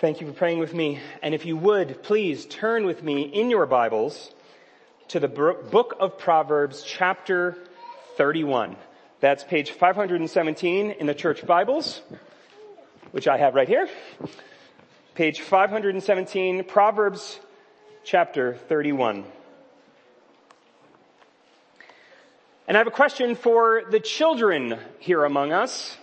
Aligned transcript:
Thank 0.00 0.22
you 0.22 0.26
for 0.26 0.32
praying 0.32 0.60
with 0.60 0.72
me. 0.72 0.98
And 1.20 1.34
if 1.34 1.44
you 1.44 1.58
would, 1.58 2.02
please 2.02 2.46
turn 2.46 2.86
with 2.86 3.02
me 3.02 3.20
in 3.20 3.50
your 3.50 3.66
Bibles 3.66 4.30
to 5.08 5.20
the 5.20 5.28
book 5.28 5.94
of 6.00 6.16
Proverbs, 6.16 6.82
chapter 6.82 7.58
31. 8.16 8.76
That's 9.20 9.44
page 9.44 9.72
517 9.72 10.92
in 10.92 11.06
the 11.06 11.12
church 11.12 11.46
Bibles, 11.46 12.00
which 13.10 13.28
I 13.28 13.36
have 13.36 13.54
right 13.54 13.68
here. 13.68 13.90
Page 15.14 15.42
517, 15.42 16.64
Proverbs, 16.64 17.38
chapter 18.02 18.54
31. 18.54 19.22
And 22.66 22.74
I 22.74 22.80
have 22.80 22.86
a 22.86 22.90
question 22.90 23.34
for 23.34 23.82
the 23.90 24.00
children 24.00 24.78
here 24.98 25.26
among 25.26 25.52
us. 25.52 25.98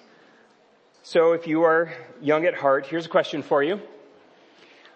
So 1.10 1.32
if 1.32 1.48
you 1.48 1.64
are 1.64 1.94
young 2.22 2.46
at 2.46 2.54
heart, 2.54 2.86
here's 2.86 3.06
a 3.06 3.10
question 3.10 3.42
for 3.42 3.64
you. 3.64 3.80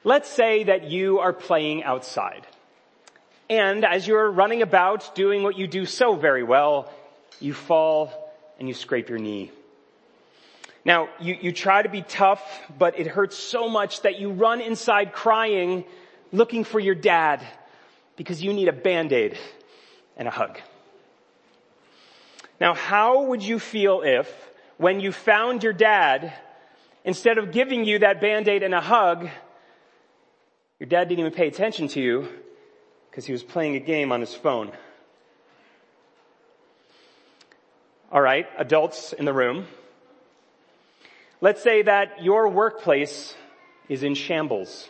Let's 0.03 0.27
say 0.27 0.65
that 0.65 0.83
you 0.83 1.19
are 1.19 1.31
playing 1.31 1.85
outside. 1.85 2.45
And 3.49 3.85
as 3.85 4.05
you're 4.05 4.29
running 4.29 4.61
about 4.61 5.15
doing 5.15 5.41
what 5.41 5.57
you 5.57 5.67
do 5.67 5.85
so 5.85 6.17
very 6.17 6.43
well, 6.43 6.91
you 7.39 7.53
fall 7.53 8.11
and 8.59 8.67
you 8.67 8.73
scrape 8.73 9.07
your 9.07 9.19
knee. 9.19 9.53
Now, 10.83 11.07
you, 11.21 11.37
you 11.39 11.53
try 11.53 11.81
to 11.81 11.87
be 11.87 12.01
tough, 12.01 12.43
but 12.77 12.99
it 12.99 13.07
hurts 13.07 13.37
so 13.37 13.69
much 13.69 14.01
that 14.01 14.19
you 14.19 14.31
run 14.31 14.59
inside 14.59 15.13
crying, 15.13 15.85
looking 16.33 16.65
for 16.65 16.81
your 16.81 16.95
dad, 16.95 17.41
because 18.17 18.43
you 18.43 18.51
need 18.51 18.67
a 18.67 18.73
band-aid 18.73 19.37
and 20.17 20.27
a 20.27 20.31
hug. 20.31 20.59
Now, 22.59 22.73
how 22.73 23.27
would 23.27 23.41
you 23.41 23.59
feel 23.59 24.01
if 24.01 24.27
when 24.81 24.99
you 24.99 25.11
found 25.11 25.61
your 25.61 25.73
dad, 25.73 26.33
instead 27.05 27.37
of 27.37 27.51
giving 27.51 27.85
you 27.85 27.99
that 27.99 28.19
band-aid 28.19 28.63
and 28.63 28.73
a 28.73 28.81
hug, 28.81 29.29
your 30.79 30.87
dad 30.89 31.07
didn't 31.07 31.19
even 31.19 31.31
pay 31.31 31.47
attention 31.47 31.87
to 31.87 32.01
you 32.01 32.27
because 33.07 33.23
he 33.23 33.31
was 33.31 33.43
playing 33.43 33.75
a 33.75 33.79
game 33.79 34.11
on 34.11 34.21
his 34.21 34.33
phone. 34.33 34.71
Alright, 38.11 38.47
adults 38.57 39.13
in 39.13 39.25
the 39.25 39.33
room. 39.33 39.67
Let's 41.41 41.61
say 41.61 41.83
that 41.83 42.23
your 42.23 42.49
workplace 42.49 43.35
is 43.87 44.01
in 44.01 44.15
shambles. 44.15 44.89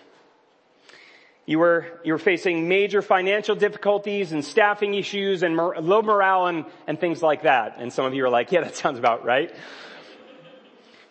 You 1.51 1.59
were, 1.59 1.99
you 2.05 2.13
were 2.13 2.17
facing 2.17 2.69
major 2.69 3.01
financial 3.01 3.55
difficulties 3.55 4.31
and 4.31 4.45
staffing 4.45 4.93
issues 4.93 5.43
and 5.43 5.53
mor- 5.53 5.75
low 5.81 6.01
morale 6.01 6.47
and, 6.47 6.63
and 6.87 6.97
things 6.97 7.21
like 7.21 7.43
that. 7.43 7.75
And 7.77 7.91
some 7.91 8.05
of 8.05 8.13
you 8.13 8.23
are 8.23 8.29
like, 8.29 8.53
yeah, 8.53 8.61
that 8.61 8.77
sounds 8.77 8.97
about 8.97 9.25
right. 9.25 9.53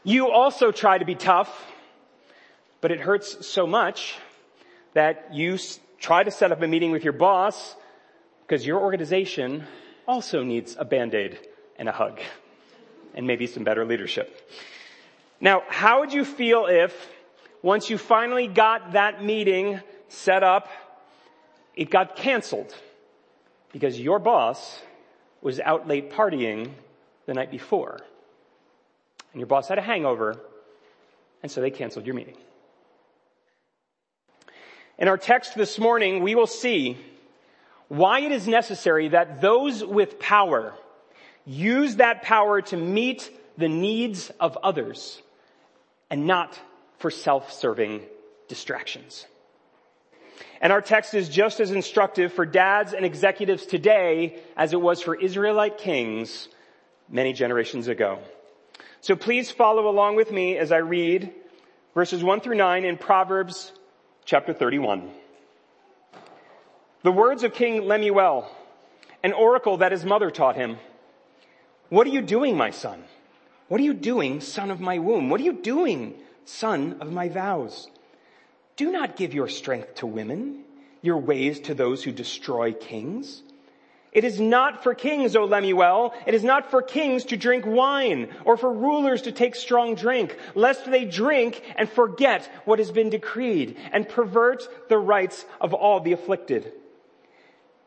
You 0.02 0.30
also 0.30 0.72
try 0.72 0.96
to 0.96 1.04
be 1.04 1.14
tough, 1.14 1.50
but 2.80 2.90
it 2.90 3.00
hurts 3.00 3.46
so 3.46 3.66
much 3.66 4.16
that 4.94 5.34
you 5.34 5.56
s- 5.56 5.78
try 5.98 6.22
to 6.22 6.30
set 6.30 6.52
up 6.52 6.62
a 6.62 6.66
meeting 6.66 6.90
with 6.90 7.04
your 7.04 7.12
boss 7.12 7.76
because 8.46 8.66
your 8.66 8.80
organization 8.80 9.66
also 10.08 10.42
needs 10.42 10.74
a 10.78 10.86
band-aid 10.86 11.38
and 11.76 11.86
a 11.86 11.92
hug 11.92 12.18
and 13.12 13.26
maybe 13.26 13.46
some 13.46 13.62
better 13.62 13.84
leadership. 13.84 14.50
Now, 15.38 15.64
how 15.68 16.00
would 16.00 16.14
you 16.14 16.24
feel 16.24 16.64
if 16.64 16.94
once 17.60 17.90
you 17.90 17.98
finally 17.98 18.46
got 18.46 18.92
that 18.92 19.22
meeting 19.22 19.80
set 20.10 20.42
up, 20.42 20.68
it 21.74 21.90
got 21.90 22.16
canceled 22.16 22.74
because 23.72 23.98
your 23.98 24.18
boss 24.18 24.80
was 25.40 25.60
out 25.60 25.88
late 25.88 26.12
partying 26.12 26.70
the 27.26 27.34
night 27.34 27.50
before. 27.50 28.00
And 29.32 29.40
your 29.40 29.46
boss 29.46 29.68
had 29.68 29.78
a 29.78 29.82
hangover, 29.82 30.36
and 31.42 31.50
so 31.50 31.60
they 31.60 31.70
canceled 31.70 32.04
your 32.04 32.14
meeting. 32.14 32.36
In 34.98 35.08
our 35.08 35.16
text 35.16 35.54
this 35.54 35.78
morning, 35.78 36.22
we 36.22 36.34
will 36.34 36.46
see 36.46 36.98
why 37.88 38.20
it 38.20 38.32
is 38.32 38.46
necessary 38.46 39.08
that 39.08 39.40
those 39.40 39.84
with 39.84 40.18
power 40.18 40.74
use 41.46 41.96
that 41.96 42.22
power 42.22 42.60
to 42.60 42.76
meet 42.76 43.30
the 43.56 43.68
needs 43.68 44.30
of 44.40 44.58
others 44.62 45.22
and 46.10 46.26
not 46.26 46.58
for 46.98 47.10
self-serving 47.10 48.02
distractions. 48.48 49.26
And 50.60 50.72
our 50.72 50.82
text 50.82 51.14
is 51.14 51.28
just 51.28 51.60
as 51.60 51.70
instructive 51.70 52.32
for 52.32 52.44
dads 52.44 52.92
and 52.92 53.04
executives 53.04 53.66
today 53.66 54.38
as 54.56 54.72
it 54.72 54.80
was 54.80 55.02
for 55.02 55.14
Israelite 55.14 55.78
kings 55.78 56.48
many 57.08 57.32
generations 57.32 57.88
ago. 57.88 58.18
So 59.00 59.16
please 59.16 59.50
follow 59.50 59.88
along 59.88 60.16
with 60.16 60.30
me 60.30 60.58
as 60.58 60.72
I 60.72 60.78
read 60.78 61.32
verses 61.94 62.22
1 62.22 62.40
through 62.40 62.56
9 62.56 62.84
in 62.84 62.98
Proverbs 62.98 63.72
chapter 64.24 64.52
31. 64.52 65.10
The 67.02 67.12
words 67.12 67.42
of 67.42 67.54
King 67.54 67.88
Lemuel, 67.88 68.50
an 69.24 69.32
oracle 69.32 69.78
that 69.78 69.92
his 69.92 70.04
mother 70.04 70.30
taught 70.30 70.56
him. 70.56 70.76
What 71.88 72.06
are 72.06 72.10
you 72.10 72.20
doing, 72.20 72.56
my 72.56 72.70
son? 72.70 73.02
What 73.68 73.80
are 73.80 73.84
you 73.84 73.94
doing, 73.94 74.40
son 74.40 74.70
of 74.70 74.80
my 74.80 74.98
womb? 74.98 75.30
What 75.30 75.40
are 75.40 75.44
you 75.44 75.54
doing, 75.54 76.14
son 76.44 76.98
of 77.00 77.10
my 77.10 77.28
vows? 77.28 77.88
Do 78.80 78.90
not 78.90 79.14
give 79.14 79.34
your 79.34 79.48
strength 79.48 79.96
to 79.96 80.06
women, 80.06 80.64
your 81.02 81.18
ways 81.18 81.60
to 81.60 81.74
those 81.74 82.02
who 82.02 82.12
destroy 82.12 82.72
kings. 82.72 83.42
It 84.10 84.24
is 84.24 84.40
not 84.40 84.82
for 84.82 84.94
kings, 84.94 85.36
O 85.36 85.44
Lemuel. 85.44 86.14
It 86.26 86.32
is 86.32 86.42
not 86.42 86.70
for 86.70 86.80
kings 86.80 87.26
to 87.26 87.36
drink 87.36 87.66
wine 87.66 88.30
or 88.46 88.56
for 88.56 88.72
rulers 88.72 89.20
to 89.22 89.32
take 89.32 89.54
strong 89.54 89.96
drink, 89.96 90.34
lest 90.54 90.90
they 90.90 91.04
drink 91.04 91.62
and 91.76 91.90
forget 91.90 92.50
what 92.64 92.78
has 92.78 92.90
been 92.90 93.10
decreed 93.10 93.76
and 93.92 94.08
pervert 94.08 94.66
the 94.88 94.96
rights 94.96 95.44
of 95.60 95.74
all 95.74 96.00
the 96.00 96.12
afflicted. 96.12 96.72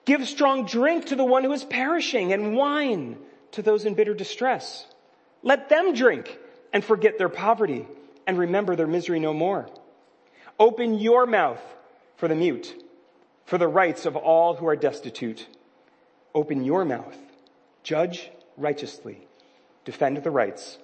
Give 0.06 0.28
strong 0.28 0.68
drink 0.68 1.08
to 1.08 1.16
the 1.16 1.25
one 1.25 1.44
who 1.44 1.54
is 1.54 1.64
perishing 1.64 2.34
and 2.34 2.56
wine 2.56 3.18
to 3.54 3.64
those 3.64 3.86
in 3.86 3.96
bitter 3.96 4.14
distress. 4.14 4.86
Let 5.42 5.70
them 5.70 5.96
drink 5.96 6.38
and 6.72 6.86
forget 6.86 7.18
their 7.18 7.30
poverty 7.30 7.88
and 8.28 8.38
remember 8.38 8.75
their 8.75 8.86
misery 8.86 9.20
no 9.20 9.34
more. 9.34 9.68
Open 10.59 11.00
your 11.00 11.25
mouth 11.25 11.62
for 12.16 12.28
the 12.28 12.36
mute, 12.36 12.75
for 13.46 13.58
the 13.58 13.68
rights 13.68 14.06
of 14.06 14.16
all 14.16 14.56
who 14.56 14.68
are 14.68 14.75
destitute. 14.75 15.47
Open 16.34 16.64
your 16.64 16.86
mouth. 16.86 17.18
Judge 17.84 18.30
righteously. 18.58 19.28
Defend 19.86 20.18
the 20.18 20.31
rights 20.31 20.78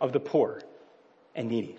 of 0.00 0.12
the 0.12 0.20
poor 0.20 0.60
and 1.34 1.48
needy. 1.48 1.76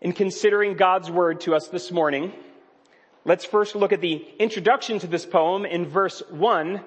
In 0.00 0.12
considering 0.12 0.74
God's 0.74 1.10
word 1.10 1.40
to 1.40 1.54
us 1.54 1.68
this 1.68 1.90
morning, 1.90 2.32
let's 3.24 3.44
first 3.44 3.74
look 3.74 3.92
at 3.92 4.00
the 4.00 4.24
introduction 4.38 5.00
to 5.00 5.08
this 5.08 5.26
poem 5.26 5.66
in 5.66 5.86
verse 5.86 6.22
one, 6.30 6.82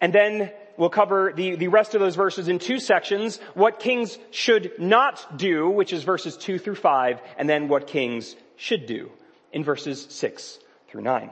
and 0.00 0.12
then 0.12 0.50
we'll 0.80 0.88
cover 0.88 1.32
the, 1.36 1.56
the 1.56 1.68
rest 1.68 1.94
of 1.94 2.00
those 2.00 2.16
verses 2.16 2.48
in 2.48 2.58
two 2.58 2.80
sections, 2.80 3.38
what 3.52 3.78
kings 3.80 4.18
should 4.30 4.72
not 4.78 5.36
do, 5.36 5.68
which 5.68 5.92
is 5.92 6.04
verses 6.04 6.38
two 6.38 6.58
through 6.58 6.74
five, 6.74 7.20
and 7.36 7.46
then 7.46 7.68
what 7.68 7.86
kings 7.86 8.34
should 8.56 8.86
do 8.86 9.10
in 9.52 9.62
verses 9.62 10.06
six 10.08 10.58
through 10.88 11.02
nine. 11.02 11.30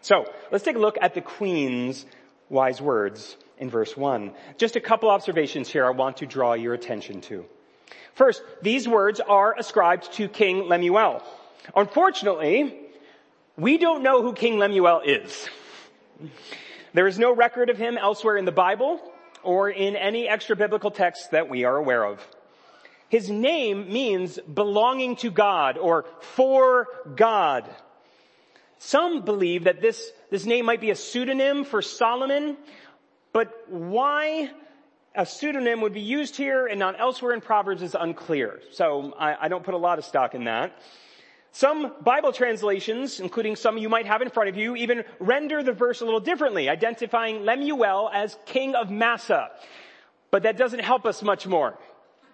So, 0.00 0.24
let's 0.50 0.64
take 0.64 0.76
a 0.76 0.80
look 0.80 0.96
at 1.02 1.12
the 1.12 1.20
queen's 1.20 2.06
wise 2.48 2.80
words 2.80 3.36
in 3.58 3.68
verse 3.68 3.94
one. 3.94 4.32
Just 4.56 4.74
a 4.74 4.80
couple 4.80 5.10
observations 5.10 5.68
here 5.68 5.84
I 5.84 5.90
want 5.90 6.16
to 6.16 6.26
draw 6.26 6.54
your 6.54 6.72
attention 6.72 7.20
to. 7.22 7.44
First, 8.14 8.42
these 8.62 8.88
words 8.88 9.20
are 9.20 9.54
ascribed 9.58 10.14
to 10.14 10.28
King 10.28 10.66
Lemuel. 10.66 11.22
Unfortunately, 11.76 12.74
we 13.58 13.76
don't 13.76 14.02
know 14.02 14.22
who 14.22 14.32
King 14.32 14.58
Lemuel 14.58 15.02
is. 15.04 15.46
There 16.92 17.06
is 17.06 17.18
no 17.18 17.34
record 17.34 17.70
of 17.70 17.78
him 17.78 17.96
elsewhere 17.96 18.36
in 18.36 18.44
the 18.44 18.52
Bible 18.52 19.00
or 19.42 19.70
in 19.70 19.96
any 19.96 20.28
extra 20.28 20.56
biblical 20.56 20.90
texts 20.90 21.28
that 21.28 21.48
we 21.48 21.64
are 21.64 21.76
aware 21.76 22.04
of. 22.04 22.26
His 23.08 23.28
name 23.28 23.92
means 23.92 24.38
belonging 24.38 25.16
to 25.16 25.30
God 25.30 25.78
or 25.78 26.04
for 26.20 26.86
God. 27.16 27.68
Some 28.78 29.24
believe 29.24 29.64
that 29.64 29.80
this, 29.80 30.10
this 30.30 30.46
name 30.46 30.64
might 30.64 30.80
be 30.80 30.90
a 30.90 30.96
pseudonym 30.96 31.64
for 31.64 31.82
Solomon, 31.82 32.56
but 33.32 33.66
why 33.68 34.50
a 35.14 35.26
pseudonym 35.26 35.80
would 35.80 35.92
be 35.92 36.00
used 36.00 36.36
here 36.36 36.66
and 36.66 36.78
not 36.78 36.98
elsewhere 36.98 37.32
in 37.32 37.40
Proverbs 37.40 37.82
is 37.82 37.96
unclear. 37.98 38.60
So 38.72 39.12
I, 39.18 39.46
I 39.46 39.48
don't 39.48 39.64
put 39.64 39.74
a 39.74 39.78
lot 39.78 39.98
of 39.98 40.04
stock 40.04 40.34
in 40.34 40.44
that. 40.44 40.72
Some 41.52 41.92
Bible 42.02 42.32
translations, 42.32 43.18
including 43.18 43.56
some 43.56 43.76
you 43.76 43.88
might 43.88 44.06
have 44.06 44.22
in 44.22 44.30
front 44.30 44.48
of 44.48 44.56
you, 44.56 44.76
even 44.76 45.04
render 45.18 45.62
the 45.62 45.72
verse 45.72 46.00
a 46.00 46.04
little 46.04 46.20
differently, 46.20 46.68
identifying 46.68 47.44
Lemuel 47.44 48.08
as 48.12 48.36
king 48.46 48.74
of 48.74 48.90
Massa. 48.90 49.50
But 50.30 50.44
that 50.44 50.56
doesn't 50.56 50.80
help 50.80 51.06
us 51.06 51.22
much 51.22 51.46
more, 51.46 51.76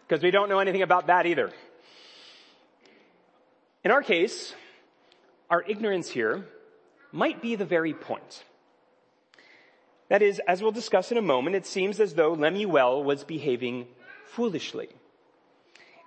because 0.07 0.23
we 0.23 0.31
don't 0.31 0.51
know 0.51 0.59
anything 0.59 0.83
about 0.83 1.07
that 1.07 1.25
either. 1.25 1.51
In 3.85 3.91
our 3.91 4.03
case, 4.03 4.55
our 5.49 5.63
ignorance 5.63 6.11
here 6.11 6.45
might 7.11 7.41
be 7.41 7.57
the 7.57 7.65
very 7.65 7.95
point. 7.95 8.45
That 10.09 10.23
is, 10.23 10.41
as 10.47 10.61
we'll 10.61 10.73
discuss 10.73 11.11
in 11.11 11.19
a 11.19 11.23
moment, 11.23 11.57
it 11.57 11.67
seems 11.67 12.01
as 12.01 12.15
though 12.15 12.35
Lemuel 12.35 13.03
was 13.03 13.25
behaving 13.25 13.87
foolishly. 14.25 14.89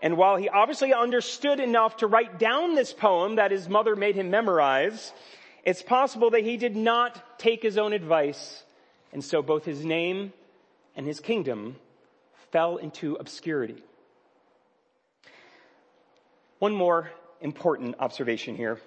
And 0.01 0.17
while 0.17 0.37
he 0.37 0.47
obviously 0.47 0.93
understood 0.93 1.59
enough 1.59 1.97
to 1.97 2.07
write 2.07 2.39
down 2.39 2.75
this 2.75 2.93
poem 2.93 3.35
that 3.35 3.51
his 3.51 3.67
mother 3.67 3.95
made 3.95 4.15
him 4.15 4.29
memorize, 4.29 5.13
it's 5.63 5.81
possible 5.81 6.29
that 6.31 6.43
he 6.43 6.57
did 6.57 6.75
not 6.75 7.39
take 7.39 7.61
his 7.61 7.77
own 7.77 7.91
advice. 7.93 8.63
And 9.11 9.23
so 9.23 9.41
both 9.41 9.65
his 9.65 9.83
name 9.83 10.31
and 10.95 11.05
his 11.05 11.19
kingdom 11.19 11.75
fell 12.51 12.77
into 12.77 13.15
obscurity. 13.15 13.83
One 16.59 16.75
more 16.75 17.11
important 17.41 17.95
observation 17.99 18.55
here. 18.55 18.79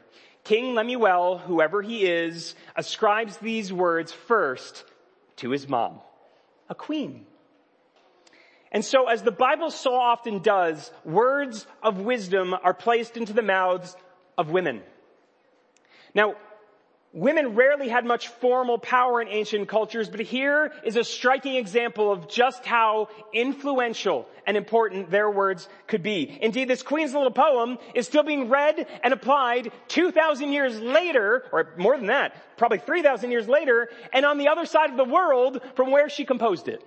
King 0.44 0.74
Lemuel, 0.74 1.38
whoever 1.38 1.82
he 1.82 2.04
is, 2.04 2.54
ascribes 2.74 3.36
these 3.38 3.72
words 3.72 4.12
first 4.12 4.84
to 5.36 5.50
his 5.50 5.68
mom, 5.68 6.00
a 6.68 6.74
queen. 6.74 7.26
And 8.72 8.84
so 8.84 9.06
as 9.08 9.22
the 9.22 9.30
Bible 9.30 9.70
so 9.70 9.94
often 9.94 10.40
does, 10.40 10.90
words 11.04 11.66
of 11.82 12.00
wisdom 12.00 12.54
are 12.54 12.74
placed 12.74 13.16
into 13.16 13.32
the 13.32 13.42
mouths 13.42 13.94
of 14.36 14.50
women. 14.50 14.82
Now, 16.14 16.34
Women 17.14 17.54
rarely 17.54 17.90
had 17.90 18.06
much 18.06 18.28
formal 18.28 18.78
power 18.78 19.20
in 19.20 19.28
ancient 19.28 19.68
cultures, 19.68 20.08
but 20.08 20.20
here 20.20 20.72
is 20.82 20.96
a 20.96 21.04
striking 21.04 21.56
example 21.56 22.10
of 22.10 22.26
just 22.26 22.64
how 22.64 23.08
influential 23.34 24.26
and 24.46 24.56
important 24.56 25.10
their 25.10 25.30
words 25.30 25.68
could 25.86 26.02
be. 26.02 26.38
Indeed, 26.40 26.68
this 26.68 26.82
Queen's 26.82 27.12
little 27.12 27.30
poem 27.30 27.76
is 27.94 28.06
still 28.06 28.22
being 28.22 28.48
read 28.48 28.86
and 29.04 29.12
applied 29.12 29.72
2,000 29.88 30.52
years 30.52 30.80
later, 30.80 31.44
or 31.52 31.74
more 31.76 31.98
than 31.98 32.06
that, 32.06 32.34
probably 32.56 32.78
3,000 32.78 33.30
years 33.30 33.46
later, 33.46 33.90
and 34.14 34.24
on 34.24 34.38
the 34.38 34.48
other 34.48 34.64
side 34.64 34.88
of 34.88 34.96
the 34.96 35.04
world 35.04 35.60
from 35.74 35.90
where 35.90 36.08
she 36.08 36.24
composed 36.24 36.66
it. 36.66 36.82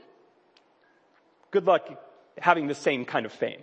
Good 1.55 1.67
luck 1.67 1.87
having 2.37 2.67
the 2.67 2.75
same 2.75 3.05
kind 3.05 3.25
of 3.25 3.31
fame. 3.31 3.61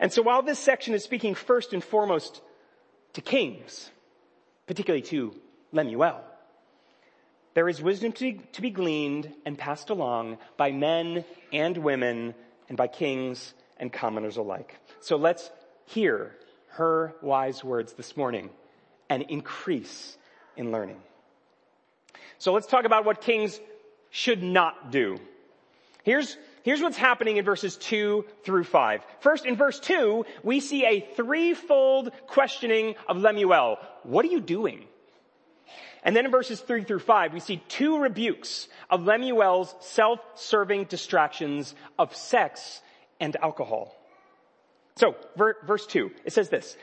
And 0.00 0.12
so 0.12 0.20
while 0.20 0.42
this 0.42 0.58
section 0.58 0.94
is 0.94 1.04
speaking 1.04 1.36
first 1.36 1.72
and 1.72 1.84
foremost 1.84 2.40
to 3.12 3.20
kings, 3.20 3.88
particularly 4.66 5.02
to 5.02 5.32
Lemuel. 5.70 6.20
There 7.54 7.68
is 7.68 7.80
wisdom 7.80 8.10
to, 8.14 8.32
to 8.32 8.60
be 8.60 8.70
gleaned 8.70 9.32
and 9.46 9.56
passed 9.56 9.90
along 9.90 10.38
by 10.56 10.72
men 10.72 11.24
and 11.52 11.76
women 11.76 12.34
and 12.68 12.76
by 12.76 12.88
kings 12.88 13.54
and 13.76 13.92
commoners 13.92 14.38
alike. 14.38 14.80
So 14.98 15.14
let's 15.14 15.52
hear 15.86 16.34
her 16.70 17.14
wise 17.22 17.62
words 17.62 17.92
this 17.92 18.16
morning 18.16 18.50
and 19.08 19.22
increase 19.22 20.18
in 20.56 20.72
learning. 20.72 21.00
So 22.38 22.52
let's 22.52 22.66
talk 22.66 22.86
about 22.86 23.04
what 23.04 23.20
kings 23.20 23.60
should 24.10 24.42
not 24.42 24.90
do. 24.90 25.20
Here's, 26.04 26.36
here's 26.62 26.80
what's 26.80 26.96
happening 26.96 27.36
in 27.36 27.44
verses 27.44 27.76
two 27.76 28.24
through 28.44 28.64
five. 28.64 29.02
First, 29.20 29.46
in 29.46 29.56
verse 29.56 29.78
two, 29.78 30.24
we 30.42 30.60
see 30.60 30.84
a 30.84 31.00
threefold 31.00 32.10
questioning 32.26 32.96
of 33.08 33.18
Lemuel. 33.18 33.78
What 34.02 34.24
are 34.24 34.28
you 34.28 34.40
doing? 34.40 34.84
And 36.02 36.16
then 36.16 36.24
in 36.24 36.32
verses 36.32 36.60
three 36.60 36.82
through 36.82 36.98
five, 36.98 37.32
we 37.32 37.38
see 37.38 37.62
two 37.68 37.98
rebukes 37.98 38.66
of 38.90 39.04
Lemuel's 39.04 39.72
self-serving 39.80 40.86
distractions 40.86 41.74
of 41.98 42.16
sex 42.16 42.82
and 43.20 43.36
alcohol. 43.36 43.94
So, 44.96 45.14
ver- 45.36 45.58
verse 45.64 45.86
two, 45.86 46.10
it 46.24 46.32
says 46.32 46.48
this, 46.48 46.76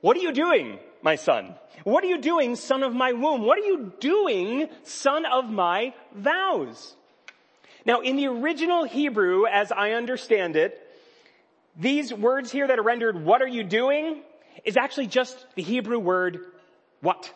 what 0.00 0.16
are 0.16 0.20
you 0.20 0.32
doing, 0.32 0.80
my 1.00 1.14
son? 1.14 1.54
What 1.84 2.02
are 2.02 2.08
you 2.08 2.20
doing, 2.20 2.56
son 2.56 2.82
of 2.82 2.92
my 2.92 3.12
womb? 3.12 3.42
What 3.42 3.58
are 3.58 3.64
you 3.64 3.92
doing, 4.00 4.68
son 4.82 5.24
of 5.24 5.48
my 5.48 5.94
vows? 6.12 6.96
Now, 7.86 8.00
in 8.00 8.16
the 8.16 8.26
original 8.26 8.84
Hebrew, 8.84 9.46
as 9.46 9.70
I 9.70 9.92
understand 9.92 10.56
it, 10.56 10.80
these 11.76 12.12
words 12.12 12.50
here 12.50 12.66
that 12.66 12.78
are 12.78 12.82
rendered, 12.82 13.24
what 13.24 13.42
are 13.42 13.48
you 13.48 13.62
doing, 13.62 14.22
is 14.64 14.76
actually 14.76 15.08
just 15.08 15.46
the 15.54 15.62
Hebrew 15.62 15.98
word, 15.98 16.38
what? 17.00 17.32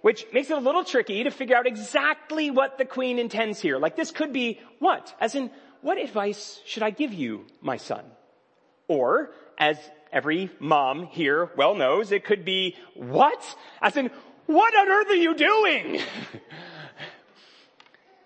Which 0.00 0.26
makes 0.32 0.50
it 0.50 0.56
a 0.56 0.60
little 0.60 0.84
tricky 0.84 1.24
to 1.24 1.30
figure 1.30 1.56
out 1.56 1.66
exactly 1.66 2.50
what 2.50 2.78
the 2.78 2.84
queen 2.84 3.18
intends 3.18 3.60
here. 3.60 3.78
Like 3.78 3.96
this 3.96 4.10
could 4.10 4.32
be 4.32 4.60
what? 4.78 5.14
As 5.20 5.34
in, 5.34 5.50
what 5.82 5.98
advice 5.98 6.60
should 6.64 6.82
I 6.82 6.90
give 6.90 7.12
you, 7.12 7.46
my 7.60 7.76
son? 7.76 8.04
Or, 8.88 9.32
as 9.58 9.78
every 10.12 10.50
mom 10.60 11.06
here 11.06 11.50
well 11.56 11.74
knows, 11.74 12.12
it 12.12 12.24
could 12.24 12.44
be 12.44 12.76
what? 12.94 13.42
As 13.80 13.96
in, 13.96 14.10
what 14.46 14.74
on 14.74 14.88
earth 14.88 15.10
are 15.10 15.14
you 15.14 15.34
doing? 15.34 16.00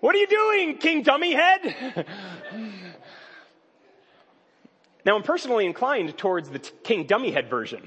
What 0.00 0.14
are 0.14 0.18
you 0.18 0.26
doing, 0.26 0.78
King 0.78 1.04
Dummyhead? 1.04 2.06
now 5.04 5.16
I'm 5.16 5.22
personally 5.22 5.66
inclined 5.66 6.16
towards 6.18 6.50
the 6.50 6.58
King 6.58 7.06
Dummyhead 7.06 7.48
version. 7.48 7.82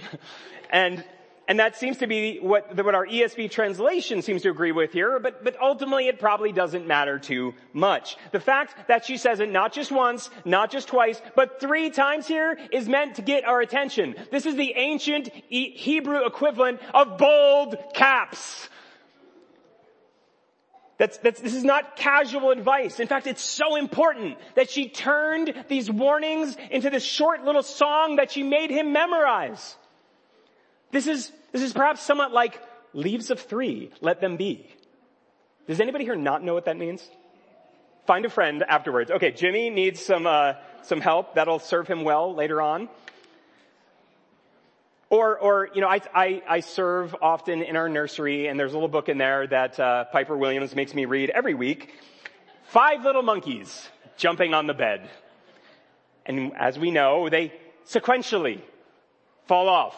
And 0.72 1.04
and 1.50 1.60
that 1.60 1.76
seems 1.76 1.98
to 1.98 2.06
be 2.06 2.38
what, 2.38 2.76
what 2.76 2.94
our 2.94 3.08
ESV 3.08 3.50
translation 3.50 4.22
seems 4.22 4.44
to 4.44 4.52
agree 4.52 4.72
with 4.72 4.94
here, 4.94 5.18
but, 5.18 5.44
but 5.44 5.60
ultimately 5.60 6.08
it 6.08 6.20
probably 6.20 6.52
doesn't 6.52 6.86
matter 6.86 7.18
too 7.18 7.56
much. 7.74 8.18
The 8.32 8.40
fact 8.40 8.88
that 8.88 9.04
she 9.04 9.18
says 9.18 9.40
it 9.40 9.52
not 9.52 9.74
just 9.74 9.92
once, 9.92 10.30
not 10.46 10.70
just 10.70 10.90
twice, 10.90 11.20
but 11.36 11.60
three 11.60 11.90
times 11.90 12.28
here 12.28 12.56
is 12.72 12.88
meant 12.88 13.16
to 13.16 13.24
get 13.24 13.46
our 13.46 13.62
attention. 13.62 14.14
This 14.32 14.46
is 14.46 14.58
the 14.58 14.74
ancient 14.76 15.30
Hebrew 15.50 16.24
equivalent 16.24 16.82
of 16.94 17.18
bold 17.18 17.78
caps. 17.96 18.70
That's, 21.00 21.18
that's, 21.20 21.40
this 21.40 21.56
is 21.56 21.64
not 21.64 21.96
casual 21.96 22.52
advice. 22.52 23.00
In 23.00 23.08
fact, 23.08 23.26
it's 23.26 23.42
so 23.42 23.78
important 23.78 24.38
that 24.56 24.70
she 24.70 24.90
turned 24.90 25.54
these 25.70 25.90
warnings 25.90 26.58
into 26.70 26.90
this 26.90 27.06
short 27.06 27.46
little 27.46 27.64
song 27.64 28.18
that 28.18 28.32
she 28.32 28.44
made 28.44 28.70
him 28.70 28.92
memorize. 28.92 29.78
This 30.92 31.08
is, 31.08 31.32
this 31.54 31.62
is 31.62 31.72
perhaps 31.72 32.02
somewhat 32.02 32.34
like 32.34 32.62
leaves 32.92 33.32
of 33.32 33.40
three, 33.40 33.92
let 34.02 34.20
them 34.20 34.36
be. 34.36 34.68
Does 35.68 35.80
anybody 35.80 36.04
here 36.04 36.18
not 36.18 36.44
know 36.44 36.54
what 36.54 36.66
that 36.66 36.78
means? 36.78 37.08
Find 38.06 38.26
a 38.26 38.30
friend 38.30 38.62
afterwards. 38.68 39.10
Okay, 39.10 39.32
Jimmy 39.32 39.70
needs 39.70 40.04
some, 40.04 40.28
uh, 40.28 40.56
some 40.82 41.00
help. 41.00 41.36
That'll 41.36 41.60
serve 41.60 41.88
him 41.88 42.04
well 42.04 42.36
later 42.36 42.62
on. 42.62 42.90
Or, 45.10 45.40
or, 45.40 45.70
you 45.74 45.82
know, 45.82 45.88
I, 45.88 46.02
I, 46.14 46.42
I, 46.48 46.60
serve 46.60 47.16
often 47.20 47.64
in 47.64 47.76
our 47.76 47.90
nursery 47.90 48.48
and 48.48 48.60
there's 48.60 48.74
a 48.74 48.76
little 48.76 48.90
book 48.90 49.10
in 49.10 49.18
there 49.18 49.48
that, 49.48 49.80
uh, 49.80 50.06
Piper 50.06 50.38
Williams 50.38 50.76
makes 50.76 50.94
me 50.94 51.06
read 51.06 51.32
every 51.32 51.56
week. 51.56 51.92
Five 52.68 53.04
little 53.04 53.24
monkeys 53.24 53.90
jumping 54.18 54.54
on 54.54 54.68
the 54.68 54.76
bed. 54.76 55.10
And 56.28 56.56
as 56.56 56.78
we 56.78 56.92
know, 56.92 57.28
they 57.28 57.52
sequentially 57.88 58.62
fall 59.48 59.68
off 59.68 59.96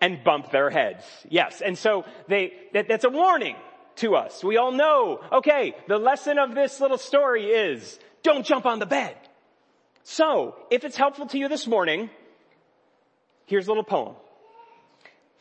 and 0.00 0.24
bump 0.24 0.50
their 0.50 0.68
heads. 0.68 1.04
Yes. 1.28 1.62
And 1.64 1.78
so 1.78 2.04
they, 2.26 2.54
that, 2.72 2.88
that's 2.88 3.04
a 3.04 3.10
warning 3.10 3.54
to 3.96 4.16
us. 4.16 4.42
We 4.42 4.56
all 4.56 4.72
know, 4.72 5.20
okay, 5.30 5.76
the 5.86 5.98
lesson 5.98 6.38
of 6.38 6.56
this 6.56 6.80
little 6.80 6.98
story 6.98 7.46
is 7.46 8.00
don't 8.24 8.44
jump 8.44 8.66
on 8.66 8.80
the 8.80 8.86
bed. 8.86 9.16
So, 10.02 10.56
if 10.70 10.84
it's 10.84 10.96
helpful 10.96 11.26
to 11.28 11.38
you 11.38 11.48
this 11.48 11.66
morning, 11.66 12.10
here's 13.46 13.66
a 13.66 13.70
little 13.70 13.84
poem 13.84 14.16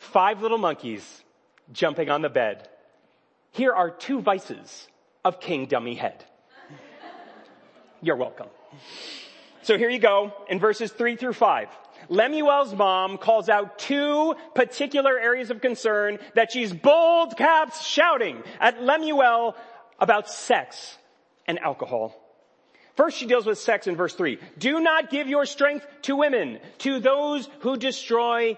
five 0.04 0.42
little 0.42 0.58
monkeys 0.58 1.24
jumping 1.72 2.10
on 2.10 2.22
the 2.22 2.30
bed. 2.30 2.68
Here 3.52 3.74
are 3.74 3.90
two 3.90 4.22
vices 4.22 4.88
of 5.24 5.40
King 5.40 5.66
Dummy 5.66 5.96
Head. 5.96 6.24
You're 8.02 8.18
welcome. 8.18 8.48
So 9.62 9.78
here 9.78 9.90
you 9.90 10.00
go 10.00 10.34
in 10.50 10.60
verses 10.60 10.92
three 10.92 11.16
through 11.16 11.34
five. 11.34 11.70
Lemuel's 12.10 12.76
mom 12.76 13.18
calls 13.18 13.48
out 13.48 13.80
two 13.80 14.36
particular 14.56 15.18
areas 15.18 15.50
of 15.52 15.62
concern 15.62 16.20
that 16.36 16.52
she's 16.52 16.74
bold 16.74 17.38
caps 17.38 17.86
shouting 17.86 18.44
at 18.60 18.84
Lemuel 18.84 19.56
about 20.00 20.30
sex 20.30 20.98
and 21.48 21.60
alcohol. 21.60 22.20
First, 22.98 23.18
she 23.18 23.26
deals 23.26 23.46
with 23.46 23.58
sex 23.58 23.88
in 23.88 23.96
verse 23.96 24.14
three. 24.14 24.38
Do 24.58 24.82
not 24.82 25.10
give 25.10 25.30
your 25.30 25.46
strength 25.46 25.88
to 26.04 26.18
women, 26.18 26.60
to 26.80 27.00
those 27.00 27.48
who 27.60 27.78
destroy 27.78 28.58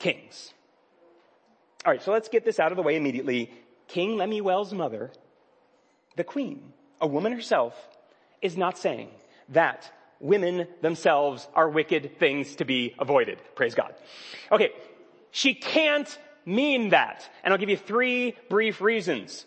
kings. 0.00 0.52
All 1.84 1.92
right, 1.92 2.02
so 2.02 2.12
let's 2.12 2.28
get 2.28 2.44
this 2.44 2.60
out 2.60 2.70
of 2.70 2.76
the 2.76 2.82
way 2.82 2.96
immediately. 2.96 3.50
King 3.88 4.16
Lemuel's 4.16 4.72
mother, 4.72 5.10
the 6.16 6.24
queen, 6.24 6.72
a 7.00 7.06
woman 7.06 7.32
herself, 7.32 7.74
is 8.40 8.56
not 8.56 8.78
saying 8.78 9.08
that 9.48 9.90
women 10.20 10.68
themselves 10.80 11.48
are 11.54 11.68
wicked 11.68 12.18
things 12.18 12.56
to 12.56 12.64
be 12.64 12.94
avoided. 12.98 13.38
Praise 13.56 13.74
God. 13.74 13.94
Okay, 14.52 14.70
she 15.32 15.54
can't 15.54 16.18
mean 16.46 16.90
that. 16.90 17.28
And 17.42 17.52
I'll 17.52 17.58
give 17.58 17.68
you 17.68 17.76
three 17.76 18.36
brief 18.48 18.80
reasons. 18.80 19.44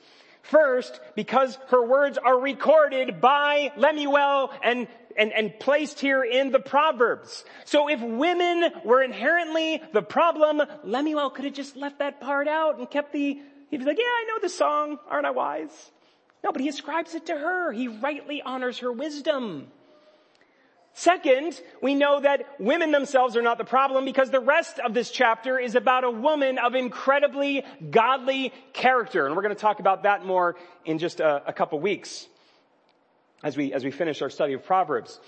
First, 0.49 0.99
because 1.15 1.57
her 1.67 1.83
words 1.83 2.17
are 2.17 2.39
recorded 2.39 3.19
by 3.19 3.71
Lemuel 3.77 4.51
and 4.63 4.87
and, 5.17 5.31
and 5.31 5.57
placed 5.59 5.99
here 5.99 6.23
in 6.23 6.51
the 6.51 6.59
Proverbs. 6.59 7.45
So 7.65 7.89
if 7.89 8.01
women 8.01 8.69
were 8.83 9.01
inherently 9.01 9.81
the 9.93 10.01
problem, 10.01 10.61
Lemuel 10.83 11.29
could 11.29 11.45
have 11.45 11.53
just 11.53 11.75
left 11.75 11.99
that 11.99 12.19
part 12.19 12.47
out 12.47 12.79
and 12.79 12.89
kept 12.89 13.13
the, 13.13 13.39
he'd 13.69 13.77
be 13.77 13.85
like, 13.85 13.97
yeah, 13.97 14.03
I 14.03 14.25
know 14.27 14.39
the 14.41 14.49
song. 14.49 14.97
Aren't 15.09 15.25
I 15.25 15.31
wise? 15.31 15.91
No, 16.43 16.51
but 16.51 16.61
he 16.61 16.69
ascribes 16.69 17.15
it 17.15 17.27
to 17.27 17.37
her. 17.37 17.71
He 17.71 17.87
rightly 17.87 18.41
honors 18.41 18.79
her 18.79 18.91
wisdom. 18.91 19.67
Second, 20.97 21.59
we 21.81 21.93
know 21.93 22.21
that 22.21 22.47
women 22.57 22.91
themselves 22.91 23.35
are 23.35 23.41
not 23.41 23.57
the 23.57 23.65
problem 23.65 24.05
because 24.05 24.31
the 24.31 24.39
rest 24.39 24.79
of 24.79 24.93
this 24.93 25.11
chapter 25.11 25.59
is 25.59 25.75
about 25.75 26.05
a 26.05 26.09
woman 26.09 26.57
of 26.57 26.73
incredibly 26.73 27.65
godly 27.91 28.53
character. 28.71 29.25
And 29.25 29.35
we're 29.35 29.41
going 29.41 29.53
to 29.53 29.59
talk 29.59 29.81
about 29.81 30.03
that 30.03 30.25
more 30.25 30.55
in 30.85 30.97
just 30.97 31.19
a, 31.19 31.43
a 31.47 31.51
couple 31.51 31.81
weeks 31.81 32.25
as 33.43 33.57
we, 33.57 33.73
as 33.73 33.83
we 33.83 33.91
finish 33.91 34.21
our 34.21 34.29
study 34.29 34.53
of 34.53 34.63
Proverbs. 34.63 35.19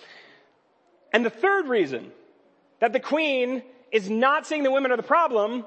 And 1.12 1.26
the 1.26 1.30
third 1.30 1.68
reason 1.68 2.14
that 2.80 2.94
the 2.94 3.02
queen 3.02 3.62
is 3.92 4.10
not 4.10 4.48
saying 4.48 4.64
the 4.64 4.72
women 4.72 4.92
are 4.92 4.98
the 4.98 5.04
problem 5.04 5.66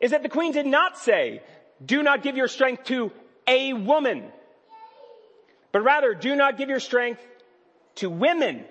is 0.00 0.10
that 0.10 0.22
the 0.22 0.28
queen 0.28 0.52
did 0.52 0.66
not 0.66 0.98
say, 0.98 1.40
do 1.82 2.02
not 2.02 2.22
give 2.22 2.36
your 2.36 2.48
strength 2.48 2.84
to 2.84 3.10
a 3.48 3.72
woman, 3.72 4.22
but 5.72 5.82
rather 5.82 6.12
do 6.12 6.36
not 6.36 6.58
give 6.58 6.68
your 6.68 6.78
strength 6.78 7.26
to 7.94 8.10
women. 8.10 8.66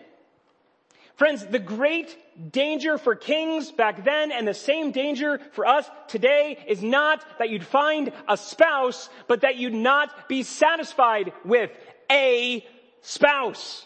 Friends, 1.19 1.45
the 1.45 1.59
great 1.59 2.17
danger 2.49 2.97
for 2.97 3.13
kings 3.13 3.73
back 3.73 4.05
then 4.05 4.31
and 4.31 4.47
the 4.47 4.53
same 4.53 4.91
danger 4.91 5.41
for 5.51 5.65
us 5.65 5.85
today 6.07 6.57
is 6.65 6.81
not 6.81 7.25
that 7.39 7.49
you'd 7.49 7.65
find 7.65 8.13
a 8.29 8.37
spouse, 8.37 9.09
but 9.27 9.41
that 9.41 9.57
you'd 9.57 9.73
not 9.73 10.29
be 10.29 10.43
satisfied 10.43 11.33
with 11.43 11.71
a 12.09 12.65
spouse. 13.01 13.85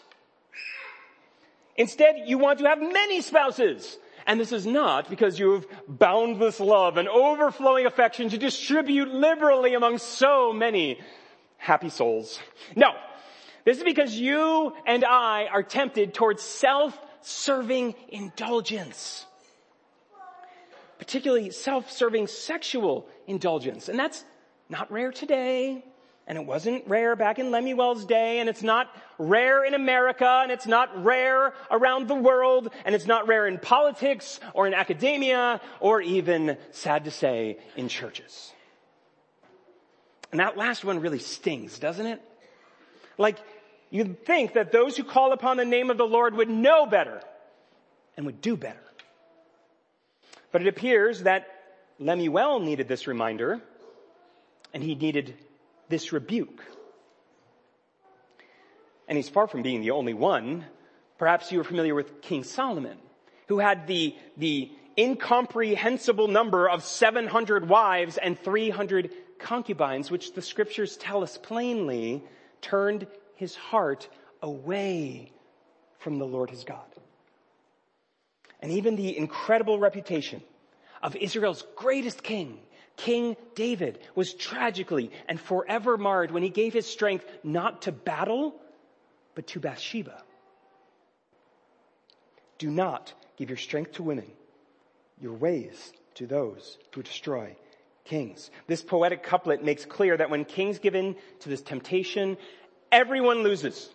Instead, 1.74 2.20
you 2.26 2.38
want 2.38 2.60
to 2.60 2.68
have 2.68 2.78
many 2.80 3.20
spouses. 3.20 3.98
And 4.28 4.38
this 4.38 4.52
is 4.52 4.64
not 4.64 5.10
because 5.10 5.36
you 5.36 5.54
have 5.54 5.66
boundless 5.88 6.60
love 6.60 6.98
and 6.98 7.08
overflowing 7.08 7.84
affection 7.84 8.28
to 8.28 8.38
distribute 8.38 9.12
liberally 9.12 9.74
among 9.74 9.98
so 9.98 10.52
many 10.52 11.00
happy 11.56 11.88
souls. 11.88 12.38
No. 12.76 12.92
This 13.64 13.78
is 13.78 13.84
because 13.84 14.14
you 14.14 14.72
and 14.86 15.04
I 15.04 15.46
are 15.46 15.64
tempted 15.64 16.14
towards 16.14 16.40
self 16.40 16.96
self-serving 17.24 17.94
indulgence. 18.08 19.24
Particularly 20.98 21.50
self-serving 21.50 22.26
sexual 22.26 23.06
indulgence. 23.26 23.88
And 23.88 23.98
that's 23.98 24.24
not 24.68 24.92
rare 24.92 25.10
today. 25.10 25.84
And 26.26 26.38
it 26.38 26.46
wasn't 26.46 26.86
rare 26.86 27.16
back 27.16 27.38
in 27.38 27.50
Lemuel's 27.50 28.06
day, 28.06 28.40
and 28.40 28.48
it's 28.48 28.62
not 28.62 28.88
rare 29.18 29.62
in 29.62 29.74
America, 29.74 30.40
and 30.42 30.50
it's 30.50 30.66
not 30.66 31.04
rare 31.04 31.52
around 31.70 32.08
the 32.08 32.14
world, 32.14 32.70
and 32.86 32.94
it's 32.94 33.06
not 33.06 33.26
rare 33.26 33.46
in 33.46 33.58
politics, 33.58 34.40
or 34.54 34.66
in 34.66 34.72
academia, 34.72 35.60
or 35.80 36.00
even, 36.00 36.56
sad 36.70 37.04
to 37.04 37.10
say, 37.10 37.58
in 37.76 37.88
churches. 37.88 38.52
And 40.30 40.40
that 40.40 40.56
last 40.56 40.82
one 40.82 41.00
really 41.00 41.18
stings, 41.18 41.78
doesn't 41.78 42.06
it? 42.06 42.22
Like, 43.18 43.38
You'd 43.94 44.26
think 44.26 44.54
that 44.54 44.72
those 44.72 44.96
who 44.96 45.04
call 45.04 45.30
upon 45.32 45.56
the 45.56 45.64
name 45.64 45.88
of 45.88 45.96
the 45.96 46.04
Lord 46.04 46.34
would 46.34 46.50
know 46.50 46.84
better 46.84 47.20
and 48.16 48.26
would 48.26 48.40
do 48.40 48.56
better. 48.56 48.82
But 50.50 50.62
it 50.62 50.66
appears 50.66 51.22
that 51.22 51.46
Lemuel 52.00 52.58
needed 52.58 52.88
this 52.88 53.06
reminder 53.06 53.60
and 54.72 54.82
he 54.82 54.96
needed 54.96 55.36
this 55.88 56.12
rebuke. 56.12 56.60
And 59.06 59.16
he's 59.16 59.28
far 59.28 59.46
from 59.46 59.62
being 59.62 59.80
the 59.80 59.92
only 59.92 60.12
one. 60.12 60.64
Perhaps 61.16 61.52
you 61.52 61.60
are 61.60 61.64
familiar 61.64 61.94
with 61.94 62.20
King 62.20 62.42
Solomon, 62.42 62.98
who 63.46 63.60
had 63.60 63.86
the, 63.86 64.16
the 64.36 64.72
incomprehensible 64.98 66.26
number 66.26 66.68
of 66.68 66.82
700 66.82 67.68
wives 67.68 68.18
and 68.18 68.36
300 68.36 69.12
concubines, 69.38 70.10
which 70.10 70.32
the 70.32 70.42
scriptures 70.42 70.96
tell 70.96 71.22
us 71.22 71.38
plainly 71.38 72.24
turned 72.60 73.06
his 73.36 73.54
heart 73.54 74.08
away 74.42 75.32
from 75.98 76.18
the 76.18 76.26
Lord 76.26 76.50
his 76.50 76.64
God. 76.64 76.84
And 78.60 78.72
even 78.72 78.96
the 78.96 79.16
incredible 79.16 79.78
reputation 79.78 80.42
of 81.02 81.16
Israel's 81.16 81.64
greatest 81.76 82.22
king, 82.22 82.58
King 82.96 83.36
David, 83.54 83.98
was 84.14 84.32
tragically 84.34 85.10
and 85.28 85.38
forever 85.38 85.98
marred 85.98 86.30
when 86.30 86.42
he 86.42 86.50
gave 86.50 86.72
his 86.72 86.86
strength 86.86 87.26
not 87.42 87.82
to 87.82 87.92
battle, 87.92 88.54
but 89.34 89.46
to 89.48 89.60
Bathsheba. 89.60 90.22
Do 92.58 92.70
not 92.70 93.12
give 93.36 93.50
your 93.50 93.58
strength 93.58 93.92
to 93.94 94.02
women, 94.02 94.30
your 95.20 95.34
ways 95.34 95.92
to 96.14 96.26
those 96.26 96.78
who 96.94 97.02
destroy 97.02 97.56
kings. 98.04 98.50
This 98.66 98.82
poetic 98.82 99.22
couplet 99.22 99.64
makes 99.64 99.84
clear 99.84 100.16
that 100.16 100.30
when 100.30 100.44
kings 100.44 100.78
give 100.78 100.94
in 100.94 101.16
to 101.40 101.48
this 101.48 101.62
temptation 101.62 102.36
everyone 102.94 103.42
loses. 103.42 103.90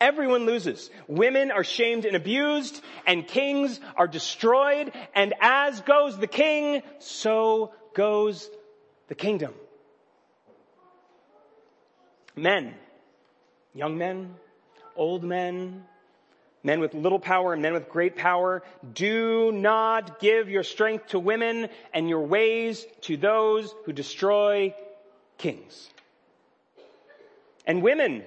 Everyone 0.00 0.44
loses. 0.44 0.90
Women 1.08 1.50
are 1.50 1.64
shamed 1.64 2.04
and 2.04 2.14
abused, 2.14 2.80
and 3.06 3.26
kings 3.26 3.80
are 3.96 4.06
destroyed, 4.06 4.92
and 5.14 5.32
as 5.40 5.80
goes 5.80 6.18
the 6.18 6.26
king, 6.26 6.82
so 6.98 7.72
goes 7.94 8.50
the 9.08 9.14
kingdom. 9.14 9.54
Men, 12.36 12.74
young 13.72 13.96
men, 13.96 14.34
old 14.96 15.24
men, 15.24 15.84
men 16.62 16.80
with 16.80 16.92
little 16.92 17.20
power 17.20 17.54
and 17.54 17.62
men 17.62 17.72
with 17.72 17.88
great 17.88 18.16
power, 18.16 18.62
do 18.92 19.50
not 19.50 20.18
give 20.18 20.50
your 20.50 20.64
strength 20.64 21.08
to 21.08 21.18
women 21.18 21.68
and 21.94 22.08
your 22.08 22.26
ways 22.26 22.84
to 23.02 23.16
those 23.16 23.74
who 23.86 23.92
destroy 23.92 24.74
kings 25.38 25.88
and 27.66 27.82
women. 27.82 28.24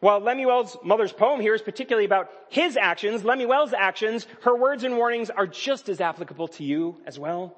While 0.00 0.20
Lemuel's 0.20 0.76
mother's 0.82 1.12
poem 1.12 1.40
here 1.40 1.54
is 1.54 1.62
particularly 1.62 2.06
about 2.06 2.30
his 2.48 2.76
actions, 2.76 3.24
Lemuel's 3.24 3.72
actions, 3.72 4.26
her 4.42 4.56
words 4.56 4.84
and 4.84 4.96
warnings 4.96 5.30
are 5.30 5.46
just 5.46 5.88
as 5.88 6.00
applicable 6.00 6.48
to 6.48 6.64
you 6.64 6.96
as 7.06 7.18
well. 7.18 7.56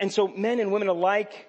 And 0.00 0.12
so 0.12 0.28
men 0.28 0.60
and 0.60 0.72
women 0.72 0.88
alike, 0.88 1.48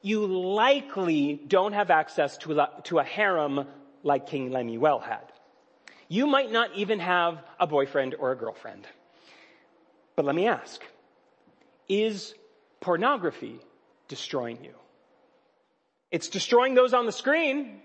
you 0.00 0.26
likely 0.26 1.40
don't 1.46 1.74
have 1.74 1.90
access 1.90 2.38
to 2.38 2.60
a, 2.60 2.68
to 2.84 2.98
a 2.98 3.04
harem 3.04 3.66
like 4.02 4.26
King 4.26 4.50
Lemuel 4.50 4.98
had. 4.98 5.30
You 6.08 6.26
might 6.26 6.50
not 6.50 6.74
even 6.74 6.98
have 6.98 7.42
a 7.60 7.66
boyfriend 7.66 8.14
or 8.18 8.32
a 8.32 8.36
girlfriend. 8.36 8.86
But 10.16 10.24
let 10.24 10.34
me 10.34 10.46
ask, 10.46 10.82
is 11.88 12.34
pornography 12.80 13.60
destroying 14.08 14.62
you? 14.62 14.74
It's 16.12 16.28
destroying 16.28 16.74
those 16.74 16.94
on 16.94 17.06
the 17.06 17.12
screen. 17.12 17.80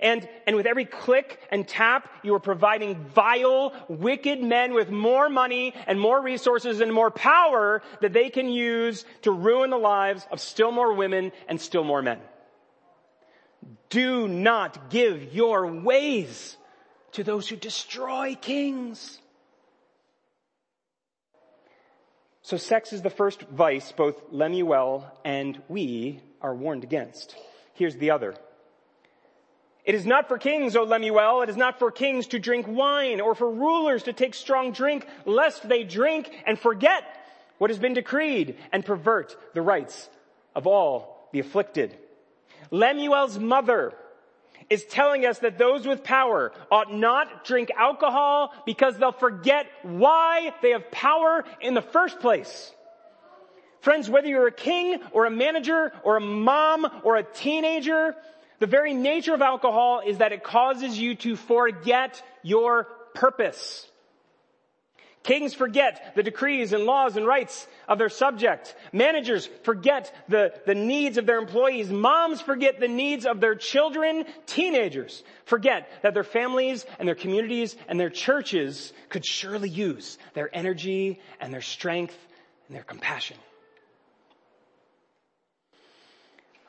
And, 0.00 0.28
and 0.46 0.56
with 0.56 0.66
every 0.66 0.84
click 0.84 1.40
and 1.50 1.66
tap, 1.66 2.08
you 2.22 2.34
are 2.34 2.40
providing 2.40 3.04
vile, 3.06 3.72
wicked 3.88 4.40
men 4.40 4.72
with 4.72 4.90
more 4.90 5.28
money 5.28 5.74
and 5.86 6.00
more 6.00 6.22
resources 6.22 6.80
and 6.80 6.92
more 6.92 7.10
power 7.10 7.82
that 8.00 8.12
they 8.12 8.30
can 8.30 8.48
use 8.48 9.04
to 9.22 9.32
ruin 9.32 9.70
the 9.70 9.76
lives 9.76 10.26
of 10.30 10.40
still 10.40 10.70
more 10.70 10.92
women 10.92 11.32
and 11.48 11.60
still 11.60 11.84
more 11.84 12.00
men. 12.00 12.20
Do 13.90 14.28
not 14.28 14.90
give 14.90 15.34
your 15.34 15.66
ways 15.66 16.56
to 17.12 17.24
those 17.24 17.48
who 17.48 17.56
destroy 17.56 18.36
kings. 18.40 19.18
So 22.48 22.56
sex 22.56 22.94
is 22.94 23.02
the 23.02 23.10
first 23.10 23.42
vice 23.42 23.92
both 23.92 24.22
Lemuel 24.30 25.04
and 25.22 25.60
we 25.68 26.22
are 26.40 26.54
warned 26.54 26.82
against. 26.82 27.36
Here's 27.74 27.96
the 27.96 28.12
other. 28.12 28.36
It 29.84 29.94
is 29.94 30.06
not 30.06 30.28
for 30.28 30.38
kings, 30.38 30.74
O 30.74 30.84
Lemuel, 30.84 31.42
it 31.42 31.50
is 31.50 31.58
not 31.58 31.78
for 31.78 31.90
kings 31.90 32.28
to 32.28 32.38
drink 32.38 32.64
wine 32.66 33.20
or 33.20 33.34
for 33.34 33.50
rulers 33.50 34.04
to 34.04 34.14
take 34.14 34.32
strong 34.32 34.72
drink 34.72 35.06
lest 35.26 35.68
they 35.68 35.84
drink 35.84 36.30
and 36.46 36.58
forget 36.58 37.04
what 37.58 37.68
has 37.68 37.78
been 37.78 37.92
decreed 37.92 38.56
and 38.72 38.82
pervert 38.82 39.36
the 39.52 39.60
rights 39.60 40.08
of 40.56 40.66
all 40.66 41.28
the 41.34 41.40
afflicted. 41.40 41.98
Lemuel's 42.70 43.38
mother 43.38 43.92
is 44.70 44.84
telling 44.84 45.24
us 45.24 45.38
that 45.38 45.58
those 45.58 45.86
with 45.86 46.04
power 46.04 46.52
ought 46.70 46.92
not 46.92 47.44
drink 47.44 47.70
alcohol 47.76 48.52
because 48.66 48.98
they'll 48.98 49.12
forget 49.12 49.66
why 49.82 50.52
they 50.62 50.70
have 50.70 50.90
power 50.90 51.44
in 51.60 51.74
the 51.74 51.82
first 51.82 52.20
place. 52.20 52.72
Friends, 53.80 54.10
whether 54.10 54.28
you're 54.28 54.48
a 54.48 54.52
king 54.52 55.00
or 55.12 55.24
a 55.26 55.30
manager 55.30 55.92
or 56.02 56.16
a 56.16 56.20
mom 56.20 56.86
or 57.04 57.16
a 57.16 57.22
teenager, 57.22 58.16
the 58.58 58.66
very 58.66 58.92
nature 58.92 59.34
of 59.34 59.42
alcohol 59.42 60.02
is 60.04 60.18
that 60.18 60.32
it 60.32 60.42
causes 60.42 60.98
you 60.98 61.14
to 61.14 61.36
forget 61.36 62.22
your 62.42 62.84
purpose. 63.14 63.86
Kings 65.28 65.52
forget 65.52 66.14
the 66.14 66.22
decrees 66.22 66.72
and 66.72 66.84
laws 66.84 67.18
and 67.18 67.26
rights 67.26 67.66
of 67.86 67.98
their 67.98 68.08
subject. 68.08 68.74
Managers 68.94 69.44
forget 69.62 70.10
the, 70.26 70.54
the 70.64 70.74
needs 70.74 71.18
of 71.18 71.26
their 71.26 71.36
employees. 71.36 71.90
Moms 71.90 72.40
forget 72.40 72.80
the 72.80 72.88
needs 72.88 73.26
of 73.26 73.38
their 73.38 73.54
children. 73.54 74.24
Teenagers 74.46 75.22
forget 75.44 75.86
that 76.00 76.14
their 76.14 76.24
families 76.24 76.86
and 76.98 77.06
their 77.06 77.14
communities 77.14 77.76
and 77.88 78.00
their 78.00 78.08
churches 78.08 78.94
could 79.10 79.26
surely 79.26 79.68
use 79.68 80.16
their 80.32 80.48
energy 80.56 81.20
and 81.42 81.52
their 81.52 81.60
strength 81.60 82.16
and 82.66 82.74
their 82.74 82.82
compassion. 82.82 83.36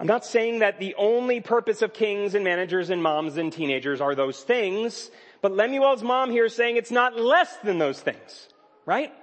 I'm 0.01 0.07
not 0.07 0.25
saying 0.25 0.59
that 0.59 0.79
the 0.79 0.95
only 0.95 1.39
purpose 1.39 1.81
of 1.81 1.93
kings 1.93 2.35
and 2.35 2.43
managers 2.43 2.89
and 2.89 3.01
moms 3.01 3.37
and 3.37 3.53
teenagers 3.53 4.01
are 4.01 4.15
those 4.15 4.41
things, 4.41 5.11
But 5.41 5.53
Lemuel's 5.53 6.03
mom 6.03 6.31
here 6.31 6.45
is 6.45 6.55
saying 6.55 6.75
it's 6.75 6.91
not 6.91 7.17
less 7.17 7.55
than 7.63 7.77
those 7.77 7.99
things, 7.99 8.48
right? 8.89 9.13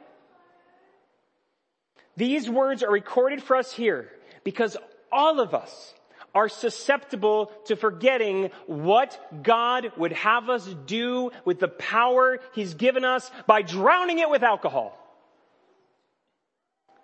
These 2.16 2.48
words 2.48 2.84
are 2.84 2.90
recorded 2.90 3.42
for 3.42 3.56
us 3.56 3.72
here 3.72 4.08
because 4.44 4.76
all 5.10 5.40
of 5.40 5.54
us 5.54 5.92
are 6.32 6.48
susceptible 6.48 7.50
to 7.64 7.74
forgetting 7.74 8.50
what 8.66 9.42
God 9.42 9.90
would 9.96 10.12
have 10.12 10.48
us 10.48 10.64
do 10.86 11.32
with 11.44 11.58
the 11.58 11.66
power 11.66 12.38
He's 12.54 12.74
given 12.74 13.04
us 13.04 13.28
by 13.48 13.62
drowning 13.62 14.20
it 14.20 14.30
with 14.30 14.44
alcohol. 14.44 14.96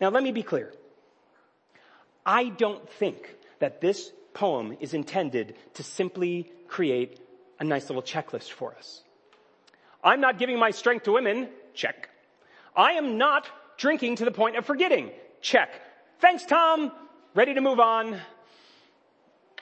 Now 0.01 0.11
let 0.11 0.23
me 0.23 0.31
be 0.31 0.45
clear. 0.45 0.73
I 2.25 2.45
don't 2.45 2.89
think 2.89 3.29
that 3.59 3.81
this 3.81 4.13
poem 4.35 4.77
is 4.79 4.95
intended 4.95 5.57
to 5.75 5.83
simply 5.83 6.49
create 6.69 7.19
a 7.59 7.65
nice 7.65 7.89
little 7.89 8.03
checklist 8.03 8.53
for 8.53 8.73
us. 8.77 9.03
I'm 10.05 10.21
not 10.21 10.39
giving 10.39 10.61
my 10.61 10.71
strength 10.71 11.07
to 11.07 11.13
women. 11.13 11.49
Check. 11.75 12.12
I 12.77 12.93
am 12.93 13.19
not 13.19 13.47
drinking 13.77 14.17
to 14.17 14.25
the 14.25 14.31
point 14.31 14.57
of 14.57 14.65
forgetting. 14.65 15.11
Check. 15.41 15.71
Thanks, 16.21 16.47
Tom. 16.47 16.93
Ready 17.35 17.55
to 17.55 17.61
move 17.61 17.81
on. 17.81 18.21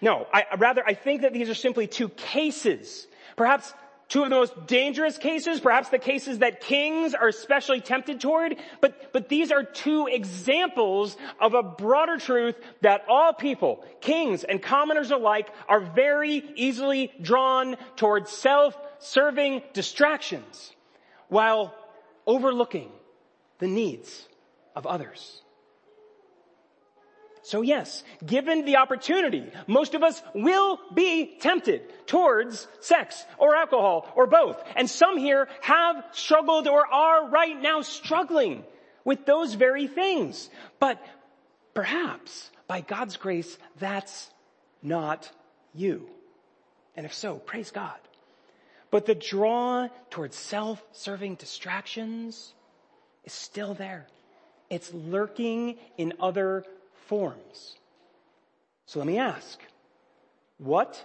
No, 0.03 0.27
I, 0.33 0.45
rather, 0.59 0.83
I 0.87 0.95
think 0.95 1.23
that 1.23 1.33
these 1.33 1.49
are 1.49 1.55
simply 1.55 1.87
two 1.87 2.09
cases. 2.09 3.07
Perhaps 3.37 3.73
two 4.09 4.25
of 4.25 4.31
the 4.31 4.37
most 4.37 4.67
dangerous 4.67 5.19
cases, 5.19 5.61
perhaps 5.61 5.89
the 5.89 5.99
cases 5.99 6.39
that 6.41 6.61
kings 6.61 7.15
are 7.15 7.29
especially 7.29 7.81
tempted 7.81 8.21
toward, 8.21 8.57
but, 8.81 9.13
but 9.13 9.29
these 9.29 9.53
are 9.53 9.63
two 9.63 10.09
examples 10.09 11.17
of 11.41 11.55
a 11.55 11.63
broader 11.63 12.17
truth 12.17 12.57
that 12.81 13.05
all 13.09 13.33
people, 13.33 13.85
kings 14.01 14.43
and 14.43 14.61
commoners 14.61 15.11
alike, 15.11 15.49
are 15.69 15.81
very 15.81 16.43
easily 16.57 17.13
drawn 17.21 17.77
towards 17.97 18.31
self-serving 18.33 19.63
distractions 19.73 20.73
while 21.29 21.73
overlooking 22.27 22.91
the 23.61 23.69
needs 23.69 24.27
of 24.75 24.87
others. 24.87 25.41
So 27.43 27.63
yes, 27.63 28.05
given 28.25 28.65
the 28.65 28.77
opportunity, 28.77 29.51
most 29.67 29.95
of 29.95 30.03
us 30.03 30.23
will 30.35 30.79
be 30.95 31.37
tempted 31.41 31.83
towards 32.07 32.69
sex 32.81 33.25
or 33.39 33.57
alcohol 33.57 34.11
or 34.15 34.27
both. 34.27 34.63
And 34.77 34.89
some 34.89 35.17
here 35.17 35.49
have 35.63 36.05
struggled 36.13 36.69
or 36.69 36.87
are 36.87 37.29
right 37.29 37.61
now 37.61 37.81
struggling 37.81 38.65
with 39.05 39.25
those 39.25 39.55
very 39.55 39.87
things. 39.87 40.51
But 40.79 41.03
perhaps 41.75 42.51
by 42.67 42.83
God's 42.83 43.17
grace, 43.17 43.59
that's 43.79 44.31
not 44.83 45.31
you. 45.75 46.09
And 46.95 47.07
if 47.07 47.15
so, 47.15 47.37
praise 47.37 47.71
God. 47.71 47.99
But 48.91 49.07
the 49.07 49.15
draw 49.15 49.89
towards 50.11 50.37
self-serving 50.37 51.37
distractions 51.37 52.53
is 53.25 53.33
still 53.33 53.75
there. 53.75 54.07
It's 54.69 54.93
lurking 54.95 55.77
in 55.99 56.15
other 56.21 56.65
forms. 57.07 57.77
So 58.87 58.99
let 58.99 59.07
me 59.07 59.19
ask, 59.19 59.61
what 60.59 61.05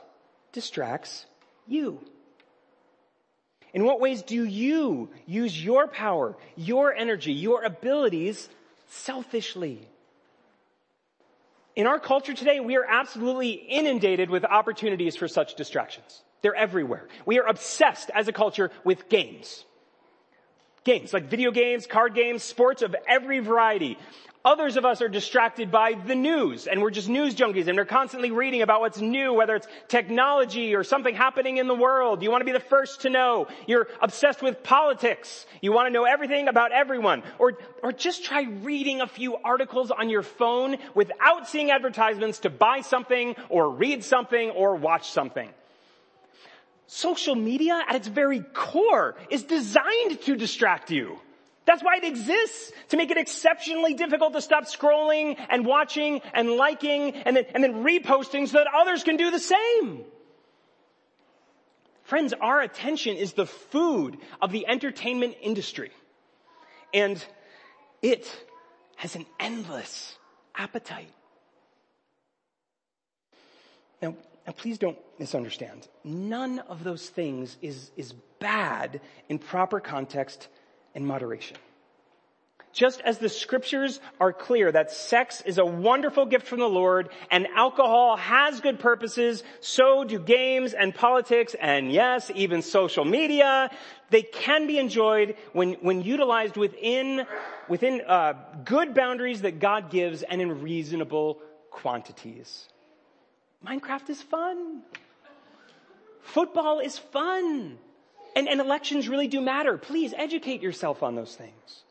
distracts 0.52 1.26
you? 1.68 2.00
In 3.74 3.84
what 3.84 4.00
ways 4.00 4.22
do 4.22 4.46
you 4.46 5.10
use 5.26 5.62
your 5.62 5.88
power, 5.88 6.38
your 6.56 6.94
energy, 6.94 7.34
your 7.34 7.64
abilities 7.64 8.48
selfishly? 8.88 9.88
In 11.76 11.88
our 11.88 12.00
culture 12.00 12.34
today, 12.34 12.62
we 12.62 12.78
are 12.78 12.86
absolutely 12.86 13.52
inundated 13.52 14.30
with 14.30 14.46
opportunities 14.46 15.18
for 15.18 15.28
such 15.28 15.56
distractions. 15.56 16.24
They're 16.42 16.56
everywhere. 16.56 17.08
We 17.26 17.40
are 17.40 17.48
obsessed 17.48 18.10
as 18.14 18.28
a 18.28 18.32
culture 18.32 18.72
with 18.86 19.10
games. 19.10 19.66
Games, 20.86 21.14
like 21.14 21.26
video 21.26 21.50
games, 21.50 21.88
card 21.88 22.14
games, 22.14 22.44
sports 22.44 22.84
of 22.84 22.96
every 23.08 23.40
variety. 23.40 23.98
Others 24.46 24.78
of 24.78 24.86
us 24.86 25.02
are 25.02 25.10
distracted 25.10 25.72
by 25.72 25.94
the 25.94 26.14
news 26.14 26.68
and 26.68 26.80
we're 26.80 26.92
just 26.92 27.10
news 27.10 27.34
junkies 27.34 27.68
and 27.68 27.76
we're 27.76 27.86
constantly 27.86 28.30
reading 28.30 28.62
about 28.62 28.82
what's 28.82 29.02
new, 29.02 29.34
whether 29.34 29.56
it's 29.56 29.68
technology 29.88 30.76
or 30.76 30.84
something 30.84 31.16
happening 31.16 31.58
in 31.58 31.68
the 31.68 31.74
world. 31.74 32.22
You 32.22 32.30
want 32.30 32.42
to 32.42 32.46
be 32.46 32.52
the 32.52 32.60
first 32.60 33.02
to 33.02 33.10
know. 33.10 33.48
You're 33.66 33.88
obsessed 34.00 34.44
with 34.44 34.62
politics. 34.62 35.48
You 35.62 35.72
want 35.72 35.88
to 35.88 35.92
know 35.92 36.04
everything 36.04 36.48
about 36.48 36.72
everyone. 36.72 37.24
Or, 37.40 37.58
or 37.82 37.92
just 37.92 38.24
try 38.24 38.44
reading 38.44 39.02
a 39.02 39.08
few 39.08 39.38
articles 39.38 39.90
on 39.90 40.12
your 40.12 40.22
phone 40.22 40.78
without 40.94 41.50
seeing 41.50 41.72
advertisements 41.72 42.38
to 42.42 42.52
buy 42.52 42.82
something 42.82 43.36
or 43.50 43.72
read 43.72 44.04
something 44.04 44.52
or 44.52 44.76
watch 44.76 45.10
something. 45.10 45.50
Social 46.88 47.36
media 47.36 47.82
at 47.88 47.96
its 47.96 48.08
very 48.08 48.42
core 48.54 49.16
is 49.30 49.44
designed 49.44 50.22
to 50.22 50.36
distract 50.36 50.92
you. 50.92 51.20
That's 51.66 51.84
why 51.84 51.98
it 51.98 52.04
exists, 52.04 52.72
to 52.90 52.98
make 52.98 53.10
it 53.10 53.18
exceptionally 53.18 53.96
difficult 53.96 54.34
to 54.34 54.42
stop 54.42 54.66
scrolling 54.66 55.36
and 55.50 55.66
watching 55.66 56.22
and 56.34 56.52
liking 56.52 57.16
and 57.16 57.36
then, 57.36 57.46
and 57.56 57.64
then 57.64 57.84
reposting 57.84 58.48
so 58.48 58.60
that 58.60 58.68
others 58.74 59.04
can 59.04 59.18
do 59.18 59.32
the 59.32 59.40
same. 59.40 60.04
Friends, 62.04 62.34
our 62.40 62.62
attention 62.62 63.18
is 63.18 63.34
the 63.34 63.48
food 63.48 64.18
of 64.40 64.52
the 64.52 64.68
entertainment 64.68 65.38
industry. 65.42 65.92
And 66.94 67.24
it 68.04 68.32
has 68.98 69.16
an 69.16 69.26
endless 69.40 70.16
appetite. 70.56 71.10
Now, 74.06 74.16
now 74.46 74.54
please 74.54 74.78
don't 74.78 74.98
misunderstand. 75.18 75.88
None 76.04 76.60
of 76.60 76.84
those 76.84 77.10
things 77.10 77.58
is, 77.62 77.92
is 77.98 78.14
bad 78.40 79.02
in 79.30 79.40
proper 79.40 79.80
context 79.80 80.48
and 80.94 81.08
moderation. 81.08 81.58
Just 82.72 83.02
as 83.02 83.18
the 83.18 83.30
scriptures 83.30 84.02
are 84.20 84.34
clear 84.34 84.72
that 84.72 84.92
sex 84.92 85.42
is 85.42 85.58
a 85.58 85.66
wonderful 85.66 86.26
gift 86.26 86.46
from 86.46 86.60
the 86.60 86.68
Lord 86.68 87.10
and 87.32 87.48
alcohol 87.56 88.18
has 88.18 88.60
good 88.60 88.80
purposes, 88.80 89.44
so 89.62 90.04
do 90.04 90.20
games 90.20 90.74
and 90.74 90.94
politics 90.94 91.56
and 91.60 91.92
yes, 91.92 92.30
even 92.36 92.62
social 92.62 93.06
media. 93.06 93.72
They 94.12 94.24
can 94.24 94.68
be 94.68 94.78
enjoyed 94.78 95.36
when, 95.54 95.74
when 95.76 96.04
utilized 96.04 96.58
within, 96.58 97.26
within 97.70 98.02
uh, 98.02 98.34
good 98.66 98.94
boundaries 98.94 99.42
that 99.42 99.60
God 99.60 99.90
gives 99.90 100.22
and 100.22 100.42
in 100.42 100.62
reasonable 100.62 101.40
quantities. 101.72 102.68
Minecraft 103.66 104.10
is 104.10 104.22
fun. 104.22 104.82
Football 106.22 106.80
is 106.80 106.98
fun. 106.98 107.78
And, 108.36 108.50
and 108.50 108.60
elections 108.60 109.08
really 109.08 109.28
do 109.28 109.42
matter. 109.42 109.78
Please 109.78 110.14
educate 110.16 110.62
yourself 110.62 111.02
on 111.04 111.16
those 111.16 111.36
things. 111.36 111.84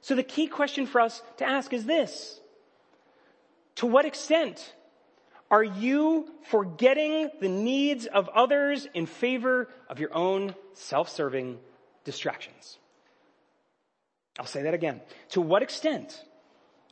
So 0.00 0.14
the 0.14 0.22
key 0.22 0.46
question 0.46 0.86
for 0.86 1.00
us 1.00 1.22
to 1.38 1.44
ask 1.44 1.72
is 1.72 1.84
this. 1.84 2.40
To 3.76 3.86
what 3.86 4.04
extent 4.04 4.74
are 5.50 5.64
you 5.64 6.28
forgetting 6.50 7.30
the 7.40 7.48
needs 7.48 8.06
of 8.06 8.28
others 8.28 8.86
in 8.92 9.06
favor 9.06 9.68
of 9.88 9.98
your 9.98 10.14
own 10.14 10.54
self-serving 10.74 11.58
distractions? 12.04 12.78
I'll 14.38 14.46
say 14.46 14.62
that 14.62 14.74
again. 14.74 15.00
To 15.30 15.40
what 15.40 15.62
extent 15.62 16.22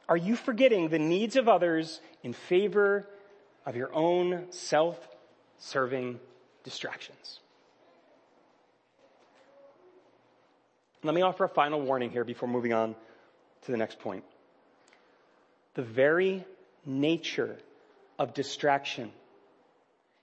are 0.09 0.17
you 0.17 0.37
forgetting 0.37 0.89
the 0.89 0.99
needs 0.99 1.37
of 1.37 1.49
others 1.49 2.01
in 2.23 2.33
favor 2.33 3.09
of 3.67 3.77
your 3.77 3.93
own 3.93 4.47
self-serving 4.51 6.19
distractions? 6.65 7.41
Let 11.03 11.15
me 11.15 11.23
offer 11.23 11.45
a 11.45 11.49
final 11.49 11.81
warning 11.81 12.11
here 12.11 12.25
before 12.25 12.49
moving 12.49 12.73
on 12.73 12.95
to 13.63 13.71
the 13.71 13.77
next 13.77 13.99
point. 13.99 14.25
The 15.75 15.83
very 15.83 16.45
nature 16.85 17.59
of 18.19 18.33
distraction 18.33 19.13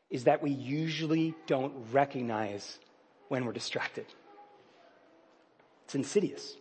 is 0.10 0.26
that 0.26 0.42
we 0.42 0.52
usually 0.52 1.36
don't 1.48 1.74
recognize 1.92 2.80
when 3.28 3.46
we're 3.46 3.54
distracted. 3.54 4.06
It's 5.86 5.96
insidious. 5.96 6.56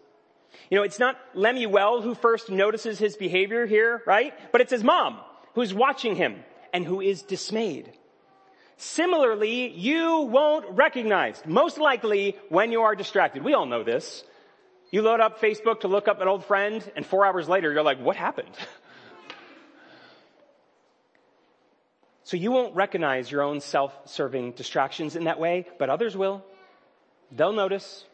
You 0.71 0.77
know, 0.77 0.85
it's 0.85 0.99
not 0.99 1.17
Lemuel 1.35 2.03
who 2.03 2.15
first 2.15 2.51
notices 2.51 2.99
his 2.99 3.17
behavior 3.17 3.67
here, 3.67 4.03
right? 4.07 4.35
But 4.53 4.61
it's 4.61 4.71
his 4.71 4.85
mom 4.85 5.19
who's 5.55 5.73
watching 5.73 6.17
him 6.17 6.45
and 6.73 6.85
who 6.85 7.01
is 7.01 7.23
dismayed. 7.23 7.93
Similarly, 8.77 9.69
you 9.69 10.23
won't 10.23 10.69
recognize, 10.71 11.41
most 11.47 11.79
likely, 11.79 12.37
when 12.49 12.73
you 12.73 12.83
are 12.83 12.97
distracted. 12.97 13.45
We 13.45 13.55
all 13.55 13.67
know 13.67 13.85
this. 13.85 14.25
You 14.91 15.03
load 15.03 15.21
up 15.21 15.41
Facebook 15.41 15.81
to 15.81 15.89
look 15.89 16.09
up 16.09 16.21
an 16.21 16.29
old 16.29 16.45
friend, 16.45 16.83
and 16.97 17.07
four 17.07 17.25
hours 17.25 17.49
later, 17.49 17.73
you're 17.73 17.83
like, 17.83 18.01
what 18.01 18.17
happened? 18.17 18.51
so 22.25 22.37
you 22.37 22.51
won't 22.51 22.75
recognize 22.75 23.31
your 23.31 23.43
own 23.43 23.61
self-serving 23.61 24.53
distractions 24.53 25.17
in 25.17 25.25
that 25.25 25.39
way, 25.39 25.67
but 25.79 25.89
others 25.89 26.17
will. 26.17 26.45
They'll 27.31 27.53
notice. 27.53 28.05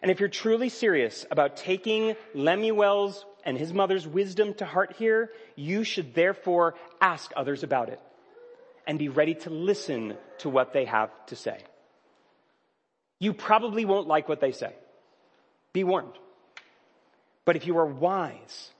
And 0.00 0.10
if 0.10 0.18
you're 0.18 0.28
truly 0.28 0.68
serious 0.68 1.26
about 1.30 1.56
taking 1.56 2.16
Lemuel's 2.34 3.24
and 3.44 3.58
his 3.58 3.72
mother's 3.72 4.06
wisdom 4.06 4.54
to 4.54 4.64
heart 4.64 4.94
here, 4.98 5.30
you 5.56 5.84
should 5.84 6.14
therefore 6.14 6.74
ask 7.00 7.30
others 7.36 7.62
about 7.62 7.88
it 7.88 8.00
and 8.86 8.98
be 8.98 9.08
ready 9.08 9.34
to 9.34 9.50
listen 9.50 10.16
to 10.38 10.48
what 10.48 10.72
they 10.72 10.84
have 10.84 11.10
to 11.26 11.36
say. 11.36 11.58
You 13.18 13.32
probably 13.32 13.84
won't 13.84 14.08
like 14.08 14.28
what 14.28 14.40
they 14.40 14.52
say. 14.52 14.74
Be 15.72 15.84
warned. 15.84 16.12
But 17.44 17.56
if 17.56 17.66
you 17.66 17.78
are 17.78 17.86
wise, 17.86 18.70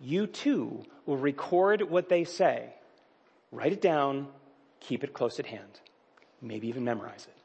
you 0.00 0.26
too 0.26 0.82
will 1.06 1.16
record 1.16 1.82
what 1.82 2.08
they 2.08 2.24
say, 2.24 2.74
write 3.50 3.72
it 3.72 3.80
down, 3.80 4.28
keep 4.80 5.04
it 5.04 5.12
close 5.12 5.38
at 5.38 5.46
hand, 5.46 5.80
maybe 6.40 6.68
even 6.68 6.84
memorize 6.84 7.26
it. 7.26 7.36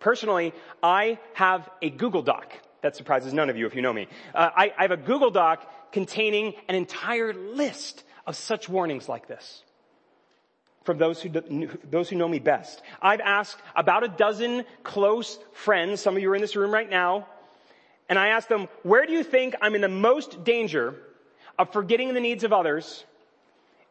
Personally, 0.00 0.54
I 0.82 1.18
have 1.34 1.68
a 1.82 1.90
Google 1.90 2.22
Doc. 2.22 2.52
That 2.80 2.96
surprises 2.96 3.32
none 3.32 3.50
of 3.50 3.56
you 3.56 3.66
if 3.66 3.74
you 3.74 3.82
know 3.82 3.92
me. 3.92 4.06
Uh, 4.34 4.50
I, 4.54 4.72
I 4.78 4.82
have 4.82 4.92
a 4.92 4.96
Google 4.96 5.30
Doc 5.30 5.66
containing 5.92 6.54
an 6.68 6.74
entire 6.74 7.34
list 7.34 8.04
of 8.26 8.36
such 8.36 8.68
warnings 8.68 9.08
like 9.08 9.26
this 9.26 9.62
from 10.84 10.96
those 10.96 11.20
who, 11.20 11.28
those 11.90 12.08
who 12.08 12.16
know 12.16 12.28
me 12.28 12.38
best. 12.38 12.80
I've 13.02 13.20
asked 13.20 13.60
about 13.76 14.04
a 14.04 14.08
dozen 14.08 14.64
close 14.84 15.38
friends, 15.52 16.00
some 16.00 16.16
of 16.16 16.22
you 16.22 16.30
are 16.30 16.34
in 16.34 16.40
this 16.40 16.56
room 16.56 16.72
right 16.72 16.88
now, 16.88 17.26
and 18.08 18.18
I 18.18 18.28
asked 18.28 18.48
them, 18.48 18.68
where 18.84 19.04
do 19.04 19.12
you 19.12 19.22
think 19.22 19.54
I'm 19.60 19.74
in 19.74 19.82
the 19.82 19.88
most 19.88 20.44
danger 20.44 20.94
of 21.58 21.72
forgetting 21.72 22.14
the 22.14 22.20
needs 22.20 22.42
of 22.42 22.54
others 22.54 23.04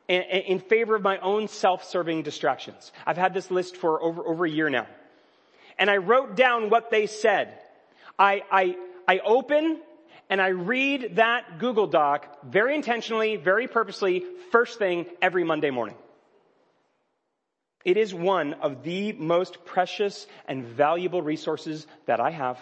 in, 0.08 0.23
in 0.23 0.60
favor 0.60 0.95
of 0.95 1.04
my 1.04 1.19
own 1.19 1.47
self-serving 1.50 2.23
distractions? 2.23 2.91
I've 3.06 3.17
had 3.17 3.34
this 3.34 3.52
list 3.52 3.78
for 3.78 4.02
over, 4.02 4.26
over 4.26 4.45
a 4.45 4.50
year 4.50 4.69
now. 4.69 4.88
And 5.78 5.91
I 5.91 5.97
wrote 5.97 6.36
down 6.36 6.71
what 6.71 6.89
they 6.89 7.06
said. 7.06 7.60
I, 8.19 8.43
I, 8.51 8.75
I 9.08 9.19
open 9.19 9.80
and 10.30 10.41
I 10.41 10.49
read 10.49 11.15
that 11.15 11.60
Google 11.60 11.88
Doc 11.88 12.38
very 12.45 12.75
intentionally, 12.75 13.38
very 13.38 13.67
purposely, 13.67 14.23
first 14.51 14.77
thing 14.77 15.06
every 15.21 15.43
Monday 15.43 15.69
morning. 15.69 15.95
It 17.86 17.95
is 17.95 18.13
one 18.13 18.56
of 18.56 18.84
the 18.84 19.13
most 19.13 19.63
precious 19.65 20.27
and 20.47 20.65
valuable 20.65 21.21
resources 21.21 21.88
that 22.06 22.19
I 22.19 22.32
have 22.32 22.60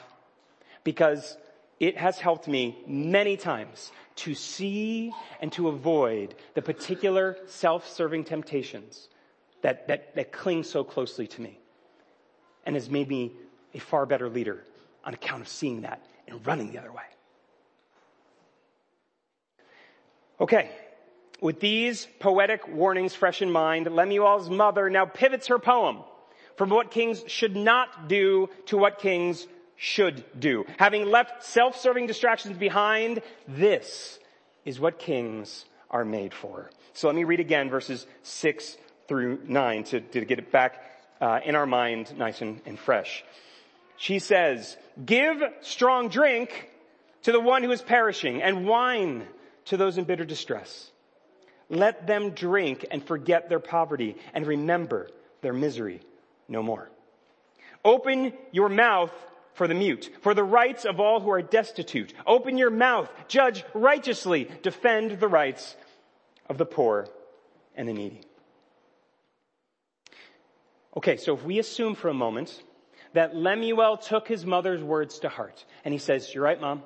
because 0.83 1.35
it 1.79 1.97
has 1.97 2.19
helped 2.19 2.47
me 2.47 2.77
many 2.85 3.35
times 3.35 3.91
to 4.17 4.35
see 4.35 5.11
and 5.41 5.51
to 5.53 5.67
avoid 5.67 6.35
the 6.53 6.61
particular 6.61 7.37
self-serving 7.47 8.25
temptations 8.25 9.09
that, 9.61 9.87
that, 9.87 10.15
that 10.15 10.31
cling 10.31 10.63
so 10.63 10.83
closely 10.83 11.27
to 11.27 11.41
me 11.41 11.59
and 12.65 12.75
has 12.75 12.89
made 12.89 13.09
me 13.09 13.33
a 13.73 13.79
far 13.79 14.05
better 14.05 14.29
leader 14.29 14.63
on 15.05 15.13
account 15.13 15.41
of 15.41 15.47
seeing 15.47 15.81
that 15.81 16.01
and 16.27 16.45
running 16.45 16.71
the 16.71 16.79
other 16.79 16.91
way. 16.91 17.03
Okay, 20.41 20.69
with 21.39 21.59
these 21.59 22.07
poetic 22.19 22.67
warnings 22.67 23.15
fresh 23.15 23.41
in 23.41 23.51
mind, 23.51 23.87
Lemuel's 23.87 24.49
mother 24.49 24.89
now 24.89 25.05
pivots 25.05 25.47
her 25.47 25.59
poem 25.59 25.99
from 26.57 26.69
what 26.69 26.91
kings 26.91 27.23
should 27.27 27.55
not 27.55 28.07
do 28.07 28.49
to 28.65 28.77
what 28.77 28.99
kings 28.99 29.47
should 29.77 30.23
do. 30.39 30.65
Having 30.77 31.05
left 31.05 31.43
self-serving 31.43 32.07
distractions 32.07 32.57
behind, 32.57 33.21
this 33.47 34.19
is 34.63 34.79
what 34.79 34.99
kings 34.99 35.65
are 35.89 36.05
made 36.05 36.33
for. 36.33 36.69
So 36.93 37.07
let 37.07 37.15
me 37.15 37.25
read 37.25 37.39
again 37.39 37.69
verses 37.69 38.07
six 38.23 38.77
through 39.07 39.39
nine 39.47 39.83
to, 39.85 39.99
to 39.99 40.25
get 40.25 40.39
it 40.39 40.51
back 40.51 40.81
uh, 41.21 41.39
in 41.45 41.55
our 41.55 41.65
mind 41.65 42.17
nice 42.17 42.41
and, 42.41 42.61
and 42.65 42.79
fresh. 42.79 43.23
She 43.97 44.19
says, 44.19 44.77
give 45.03 45.41
strong 45.61 46.09
drink 46.09 46.69
to 47.23 47.31
the 47.31 47.39
one 47.39 47.63
who 47.63 47.71
is 47.71 47.81
perishing 47.81 48.41
and 48.41 48.67
wine 48.67 49.25
to 49.65 49.77
those 49.77 49.97
in 49.97 50.05
bitter 50.05 50.25
distress. 50.25 50.91
Let 51.69 52.05
them 52.05 52.31
drink 52.31 52.85
and 52.91 53.03
forget 53.03 53.49
their 53.49 53.59
poverty 53.59 54.17
and 54.33 54.45
remember 54.45 55.09
their 55.41 55.53
misery 55.53 56.01
no 56.47 56.61
more. 56.61 56.89
Open 57.83 58.33
your 58.51 58.69
mouth 58.69 59.11
for 59.53 59.67
the 59.67 59.73
mute, 59.73 60.09
for 60.21 60.33
the 60.33 60.43
rights 60.43 60.85
of 60.85 60.99
all 60.99 61.21
who 61.21 61.31
are 61.31 61.41
destitute. 61.41 62.13
Open 62.27 62.57
your 62.57 62.69
mouth, 62.69 63.09
judge 63.27 63.63
righteously, 63.73 64.49
defend 64.61 65.19
the 65.19 65.27
rights 65.27 65.75
of 66.49 66.57
the 66.57 66.65
poor 66.65 67.07
and 67.75 67.87
the 67.87 67.93
needy. 67.93 68.21
Okay, 70.97 71.17
so 71.17 71.33
if 71.33 71.43
we 71.43 71.59
assume 71.59 71.95
for 71.95 72.09
a 72.09 72.13
moment 72.13 72.61
that 73.15 73.35
Lemuel 73.35 73.97
took 73.97 74.27
his 74.27 74.45
mother's 74.45 74.83
words 74.83 75.19
to 75.19 75.29
heart 75.29 75.65
and 75.83 75.93
he 75.93 75.97
says, 75.97 76.33
you're 76.33 76.43
right, 76.43 76.59
mom. 76.59 76.83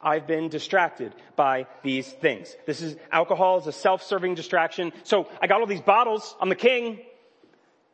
I've 0.00 0.26
been 0.26 0.48
distracted 0.48 1.14
by 1.36 1.66
these 1.84 2.08
things. 2.08 2.56
This 2.66 2.82
is 2.82 2.96
alcohol 3.12 3.58
is 3.58 3.68
a 3.68 3.72
self-serving 3.72 4.34
distraction. 4.34 4.92
So 5.04 5.28
I 5.40 5.46
got 5.46 5.60
all 5.60 5.66
these 5.66 5.80
bottles. 5.80 6.34
I'm 6.40 6.48
the 6.48 6.56
king. 6.56 6.98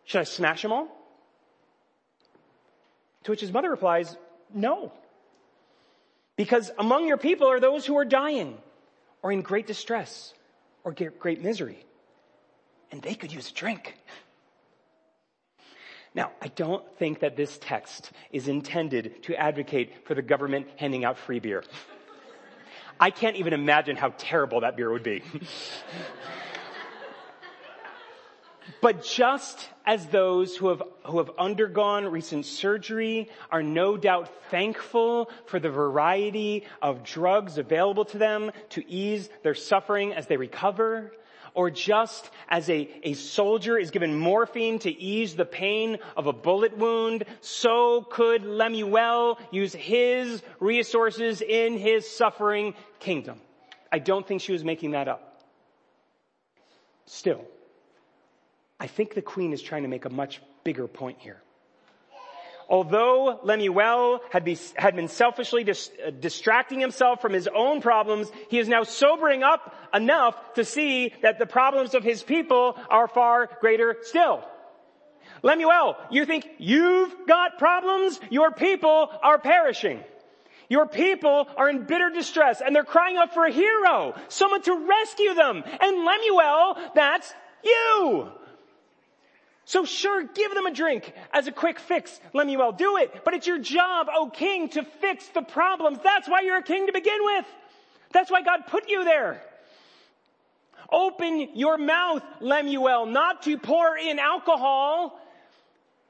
Should 0.05 0.21
I 0.21 0.25
smash 0.25 0.63
them 0.63 0.73
all? 0.73 0.89
To 3.25 3.33
which 3.33 3.43
his 3.43 3.53
mother 3.53 3.71
replies, 3.71 4.17
no. 4.55 4.91
Because 6.37 6.71
among 6.79 7.07
your 7.07 7.19
people 7.19 7.49
are 7.49 7.61
those 7.61 7.85
who 7.85 7.99
are 7.99 8.07
dying 8.07 8.57
or 9.23 9.33
in 9.33 9.43
great 9.43 9.67
distress 9.67 10.33
or 10.85 10.95
great 10.95 11.43
misery. 11.43 11.85
And 12.91 13.03
they 13.03 13.15
could 13.15 13.33
use 13.33 13.51
a 13.51 13.55
drink. 13.55 13.99
Now, 16.19 16.33
I 16.43 16.49
don't 16.49 16.85
think 16.99 17.21
that 17.21 17.37
this 17.37 17.59
text 17.59 18.11
is 18.33 18.49
intended 18.49 19.23
to 19.23 19.37
advocate 19.37 20.05
for 20.05 20.17
the 20.17 20.21
government 20.21 20.67
handing 20.75 21.05
out 21.05 21.17
free 21.17 21.39
beer. 21.39 21.63
I 22.99 23.11
can't 23.11 23.37
even 23.37 23.53
imagine 23.53 23.95
how 23.95 24.13
terrible 24.19 24.63
that 24.63 24.77
beer 24.77 24.91
would 24.91 25.05
be. 25.05 25.23
But 28.81 29.03
just 29.03 29.69
as 29.87 30.07
those 30.07 30.55
who 30.57 30.69
have, 30.69 30.83
who 31.05 31.19
have 31.19 31.31
undergone 31.39 32.07
recent 32.07 32.47
surgery 32.47 33.29
are 33.51 33.63
no 33.63 33.97
doubt 33.97 34.29
thankful 34.51 35.31
for 35.47 35.59
the 35.59 35.71
variety 35.71 36.65
of 36.81 37.03
drugs 37.03 37.59
available 37.59 38.05
to 38.05 38.19
them 38.19 38.53
to 38.71 38.89
ease 38.89 39.31
their 39.43 39.55
suffering 39.55 40.13
as 40.13 40.27
they 40.27 40.37
recover, 40.37 41.13
or 41.59 41.73
just 41.73 42.31
as 42.49 42.71
a, 42.71 42.89
a 43.03 43.15
soldier 43.15 43.77
is 43.77 43.91
given 43.91 44.17
morphine 44.17 44.79
to 44.79 44.91
ease 44.91 45.35
the 45.35 45.45
pain 45.45 45.99
of 46.17 46.29
a 46.29 46.33
bullet 46.33 46.79
wound, 46.79 47.25
so 47.41 48.03
could 48.03 48.45
Lemuel 48.45 49.41
use 49.51 49.73
his 49.73 50.41
resources 50.61 51.43
in 51.43 51.77
his 51.77 52.09
suffering 52.09 52.75
kingdom. 53.01 53.41
I 53.91 53.99
don't 53.99 54.25
think 54.25 54.41
she 54.41 54.53
was 54.53 54.63
making 54.63 54.93
that 54.93 55.09
up. 55.09 55.43
Still, 57.07 57.45
I 58.79 58.87
think 58.87 59.15
the 59.15 59.23
queen 59.23 59.53
is 59.53 59.61
trying 59.61 59.83
to 59.83 59.89
make 59.89 60.05
a 60.05 60.11
much 60.11 60.41
bigger 60.63 60.87
point 60.87 61.19
here. 61.19 61.43
Although 62.69 63.41
Lemuel 63.45 64.21
had, 64.31 64.45
be, 64.45 64.59
had 64.77 64.95
been 64.95 65.09
selfishly 65.09 65.65
dis, 65.65 65.91
uh, 66.07 66.11
distracting 66.11 66.81
himself 66.81 67.23
from 67.23 67.33
his 67.33 67.49
own 67.49 67.81
problems, 67.81 68.31
he 68.51 68.59
is 68.59 68.69
now 68.69 68.83
sobering 68.83 69.43
up 69.43 69.75
enough 69.95 70.37
to 70.55 70.65
see 70.65 71.15
that 71.23 71.39
the 71.39 71.47
problems 71.47 71.95
of 71.95 72.05
his 72.05 72.23
people 72.23 72.77
are 72.91 73.09
far 73.09 73.49
greater 73.61 73.97
still. 74.03 74.45
Lemuel, 75.43 75.97
you 76.11 76.27
think 76.27 76.47
you've 76.59 77.15
got 77.27 77.59
problems? 77.59 78.21
Your 78.29 78.51
people 78.51 79.09
are 79.23 79.39
perishing. 79.39 80.01
Your 80.69 80.87
people 80.87 81.49
are 81.57 81.71
in 81.71 81.85
bitter 81.85 82.11
distress 82.11 82.61
and 82.61 82.77
they're 82.77 82.85
crying 82.85 83.17
out 83.17 83.33
for 83.33 83.47
a 83.47 83.51
hero, 83.51 84.15
someone 84.29 84.61
to 84.63 84.87
rescue 84.87 85.33
them. 85.33 85.65
And 85.81 86.05
Lemuel, 86.05 86.77
that's 86.95 87.33
you. 87.65 88.31
So 89.69 89.85
sure, 89.85 90.25
give 90.25 90.55
them 90.55 90.65
a 90.65 90.73
drink 90.73 91.13
as 91.31 91.47
a 91.47 91.53
quick 91.53 91.79
fix. 91.79 92.19
Lemuel, 92.33 92.73
do 92.73 92.97
it. 92.97 93.23
But 93.23 93.35
it's 93.35 93.47
your 93.47 93.59
job, 93.59 94.07
O 94.11 94.31
king, 94.31 94.71
to 94.71 94.83
fix 94.83 95.29
the 95.29 95.43
problems. 95.43 95.99
That's 96.03 96.27
why 96.27 96.41
you're 96.41 96.57
a 96.57 96.63
king 96.63 96.87
to 96.87 96.93
begin 96.95 97.19
with. 97.21 97.45
That's 98.11 98.31
why 98.31 98.41
God 98.41 98.61
put 98.69 98.89
you 98.89 99.05
there. 99.05 99.43
Open 100.91 101.51
your 101.55 101.77
mouth, 101.77 102.23
Lemuel, 102.41 103.05
not 103.05 103.43
to 103.43 103.59
pour 103.59 103.99
in 103.99 104.19
alcohol. 104.19 105.21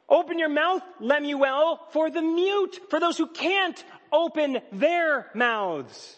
Open 0.09 0.39
your 0.39 0.51
mouth, 0.51 0.83
Lemuel, 1.01 1.81
for 1.91 2.11
the 2.11 2.23
mute, 2.23 2.79
for 2.91 3.01
those 3.01 3.19
who 3.19 3.27
can't 3.27 3.85
open 4.13 4.61
their 4.71 5.33
mouths. 5.35 6.17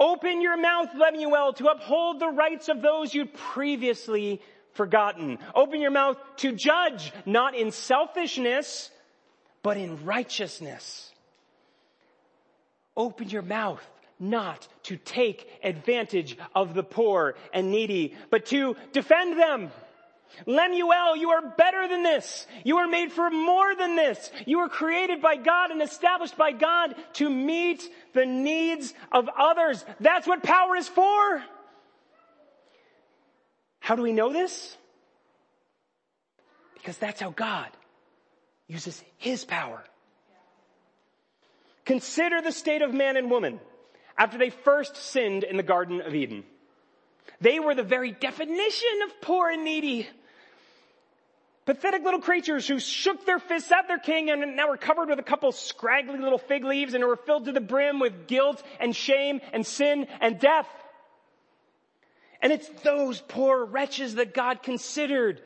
Open 0.00 0.40
your 0.40 0.56
mouth, 0.56 0.88
Lemuel, 0.94 1.52
to 1.54 1.66
uphold 1.66 2.20
the 2.20 2.28
rights 2.28 2.70
of 2.70 2.80
those 2.80 3.14
you 3.14 3.26
previously 3.26 4.40
forgotten. 4.76 5.38
Open 5.54 5.80
your 5.80 5.90
mouth 5.90 6.18
to 6.38 6.52
judge, 6.52 7.12
not 7.24 7.54
in 7.54 7.72
selfishness, 7.72 8.90
but 9.62 9.76
in 9.76 10.04
righteousness. 10.04 11.12
Open 12.96 13.28
your 13.28 13.42
mouth 13.42 13.84
not 14.18 14.66
to 14.84 14.96
take 14.96 15.46
advantage 15.62 16.38
of 16.54 16.74
the 16.74 16.82
poor 16.82 17.34
and 17.52 17.70
needy, 17.70 18.14
but 18.30 18.46
to 18.46 18.76
defend 18.92 19.38
them. 19.38 19.70
Lemuel, 20.46 21.16
you 21.16 21.30
are 21.30 21.54
better 21.56 21.88
than 21.88 22.02
this. 22.02 22.46
You 22.64 22.78
are 22.78 22.88
made 22.88 23.12
for 23.12 23.30
more 23.30 23.74
than 23.74 23.96
this. 23.96 24.30
You 24.44 24.58
were 24.58 24.68
created 24.68 25.22
by 25.22 25.36
God 25.36 25.70
and 25.70 25.80
established 25.80 26.36
by 26.36 26.52
God 26.52 26.94
to 27.14 27.30
meet 27.30 27.88
the 28.12 28.26
needs 28.26 28.92
of 29.12 29.28
others. 29.38 29.84
That's 30.00 30.26
what 30.26 30.42
power 30.42 30.76
is 30.76 30.88
for. 30.88 31.42
How 33.80 33.94
do 33.94 34.02
we 34.02 34.12
know 34.12 34.32
this? 34.32 34.76
Because 36.74 36.98
that's 36.98 37.20
how 37.20 37.30
God 37.30 37.68
uses 38.68 39.02
his 39.18 39.44
power. 39.44 39.82
Consider 41.84 42.42
the 42.42 42.52
state 42.52 42.82
of 42.82 42.92
man 42.92 43.16
and 43.16 43.30
woman 43.30 43.60
after 44.18 44.38
they 44.38 44.50
first 44.50 44.96
sinned 44.96 45.44
in 45.44 45.56
the 45.56 45.62
Garden 45.62 46.00
of 46.00 46.14
Eden. 46.14 46.44
They 47.40 47.60
were 47.60 47.74
the 47.74 47.82
very 47.82 48.12
definition 48.12 49.02
of 49.04 49.20
poor 49.20 49.50
and 49.50 49.64
needy. 49.64 50.08
Pathetic 51.64 52.04
little 52.04 52.20
creatures 52.20 52.66
who 52.66 52.78
shook 52.78 53.26
their 53.26 53.40
fists 53.40 53.72
at 53.72 53.88
their 53.88 53.98
king 53.98 54.30
and 54.30 54.56
now 54.56 54.68
were 54.68 54.76
covered 54.76 55.08
with 55.08 55.18
a 55.18 55.24
couple 55.24 55.50
scraggly 55.52 56.18
little 56.18 56.38
fig 56.38 56.64
leaves 56.64 56.94
and 56.94 57.04
were 57.04 57.16
filled 57.16 57.46
to 57.46 57.52
the 57.52 57.60
brim 57.60 57.98
with 57.98 58.28
guilt 58.28 58.62
and 58.78 58.94
shame 58.94 59.40
and 59.52 59.66
sin 59.66 60.06
and 60.20 60.38
death. 60.38 60.68
And 62.46 62.52
it's 62.52 62.68
those 62.84 63.20
poor 63.20 63.64
wretches 63.64 64.14
that 64.14 64.32
God 64.32 64.62
considered 64.62 65.40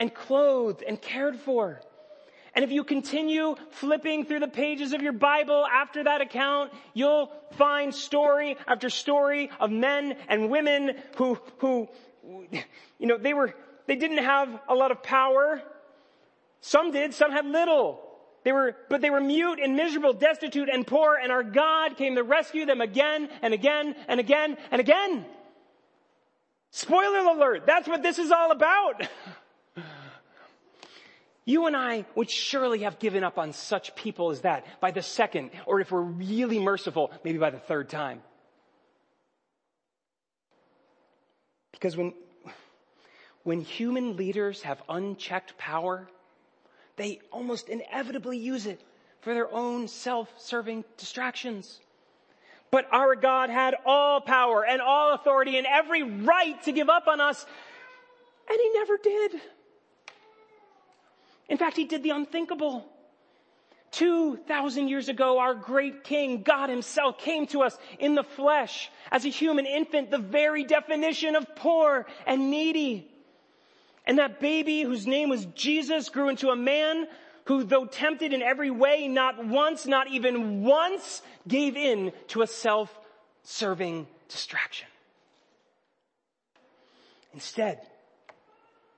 and 0.00 0.12
clothed 0.12 0.82
and 0.82 1.00
cared 1.00 1.36
for. 1.36 1.80
And 2.52 2.64
if 2.64 2.72
you 2.72 2.82
continue 2.82 3.54
flipping 3.70 4.24
through 4.24 4.40
the 4.40 4.48
pages 4.48 4.92
of 4.92 5.02
your 5.02 5.12
Bible 5.12 5.64
after 5.64 6.02
that 6.02 6.20
account, 6.20 6.72
you'll 6.94 7.30
find 7.52 7.94
story 7.94 8.56
after 8.66 8.90
story 8.90 9.50
of 9.60 9.70
men 9.70 10.16
and 10.28 10.50
women 10.50 10.96
who, 11.14 11.38
who, 11.58 11.88
you 12.98 13.06
know, 13.06 13.16
they 13.16 13.32
were, 13.32 13.54
they 13.86 13.94
didn't 13.94 14.24
have 14.24 14.48
a 14.68 14.74
lot 14.74 14.90
of 14.90 15.04
power. 15.04 15.62
Some 16.60 16.90
did, 16.90 17.14
some 17.14 17.30
had 17.30 17.46
little. 17.46 18.00
They 18.42 18.50
were, 18.50 18.74
but 18.88 19.00
they 19.00 19.10
were 19.10 19.20
mute 19.20 19.60
and 19.62 19.76
miserable, 19.76 20.14
destitute 20.14 20.70
and 20.70 20.84
poor, 20.84 21.14
and 21.14 21.30
our 21.30 21.44
God 21.44 21.96
came 21.96 22.16
to 22.16 22.24
rescue 22.24 22.66
them 22.66 22.80
again 22.80 23.28
and 23.42 23.54
again 23.54 23.94
and 24.08 24.18
again 24.18 24.56
and 24.72 24.80
again. 24.80 25.24
Spoiler 26.70 27.18
alert, 27.18 27.66
that's 27.66 27.88
what 27.88 28.02
this 28.02 28.18
is 28.18 28.30
all 28.30 28.52
about. 28.52 29.08
You 31.44 31.66
and 31.66 31.76
I 31.76 32.04
would 32.14 32.30
surely 32.30 32.80
have 32.80 32.98
given 32.98 33.24
up 33.24 33.38
on 33.38 33.52
such 33.52 33.94
people 33.96 34.30
as 34.30 34.42
that 34.42 34.64
by 34.80 34.92
the 34.92 35.02
second, 35.02 35.50
or 35.66 35.80
if 35.80 35.90
we're 35.90 36.00
really 36.00 36.60
merciful, 36.60 37.10
maybe 37.24 37.38
by 37.38 37.50
the 37.50 37.58
third 37.58 37.88
time. 37.88 38.22
Because 41.72 41.96
when, 41.96 42.12
when 43.42 43.60
human 43.60 44.16
leaders 44.16 44.62
have 44.62 44.80
unchecked 44.88 45.58
power, 45.58 46.08
they 46.96 47.20
almost 47.32 47.68
inevitably 47.68 48.38
use 48.38 48.66
it 48.66 48.80
for 49.22 49.34
their 49.34 49.52
own 49.52 49.88
self-serving 49.88 50.84
distractions. 50.98 51.80
But 52.70 52.86
our 52.92 53.16
God 53.16 53.50
had 53.50 53.74
all 53.84 54.20
power 54.20 54.64
and 54.64 54.80
all 54.80 55.14
authority 55.14 55.58
and 55.58 55.66
every 55.66 56.02
right 56.02 56.62
to 56.64 56.72
give 56.72 56.88
up 56.88 57.08
on 57.08 57.20
us, 57.20 57.44
and 58.48 58.58
He 58.60 58.70
never 58.74 58.96
did. 58.96 59.40
In 61.50 61.58
fact, 61.58 61.76
he 61.76 61.84
did 61.84 62.04
the 62.04 62.10
unthinkable. 62.10 62.86
2,000 63.90 64.86
years 64.86 65.08
ago, 65.08 65.40
our 65.40 65.52
great 65.52 66.04
king, 66.04 66.42
God 66.42 66.70
himself, 66.70 67.18
came 67.18 67.48
to 67.48 67.62
us 67.62 67.76
in 67.98 68.14
the 68.14 68.22
flesh 68.22 68.88
as 69.10 69.24
a 69.24 69.28
human 69.28 69.66
infant, 69.66 70.12
the 70.12 70.18
very 70.18 70.62
definition 70.62 71.34
of 71.34 71.56
poor 71.56 72.06
and 72.24 72.52
needy. 72.52 73.10
And 74.06 74.18
that 74.18 74.38
baby 74.38 74.82
whose 74.82 75.08
name 75.08 75.28
was 75.28 75.44
Jesus 75.56 76.08
grew 76.08 76.28
into 76.28 76.50
a 76.50 76.56
man 76.56 77.08
who, 77.50 77.64
though 77.64 77.84
tempted 77.84 78.32
in 78.32 78.42
every 78.42 78.70
way, 78.70 79.08
not 79.08 79.44
once, 79.44 79.84
not 79.84 80.06
even 80.06 80.62
once, 80.62 81.20
gave 81.48 81.76
in 81.76 82.12
to 82.28 82.42
a 82.42 82.46
self-serving 82.46 84.06
distraction. 84.28 84.86
Instead, 87.34 87.80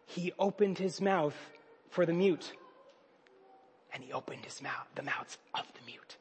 he 0.04 0.34
opened 0.38 0.76
his 0.76 1.00
mouth 1.00 1.34
for 1.88 2.04
the 2.04 2.12
mute. 2.12 2.52
And 3.94 4.04
he 4.04 4.12
opened 4.12 4.44
his 4.44 4.60
mouth, 4.60 4.86
the 4.96 5.02
mouths 5.02 5.38
of 5.54 5.64
the 5.72 5.86
mute. 5.86 6.18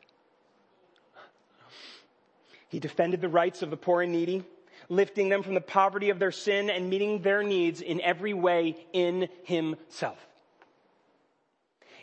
He 2.69 2.79
defended 2.79 3.19
the 3.19 3.27
rights 3.27 3.61
of 3.61 3.71
the 3.71 3.75
poor 3.75 4.03
and 4.03 4.13
needy, 4.13 4.45
lifting 4.87 5.27
them 5.27 5.43
from 5.43 5.53
the 5.53 5.59
poverty 5.59 6.09
of 6.11 6.19
their 6.19 6.31
sin 6.31 6.69
and 6.69 6.89
meeting 6.89 7.23
their 7.23 7.43
needs 7.43 7.81
in 7.81 7.99
every 7.99 8.33
way 8.33 8.77
in 8.93 9.27
himself. 9.43 10.25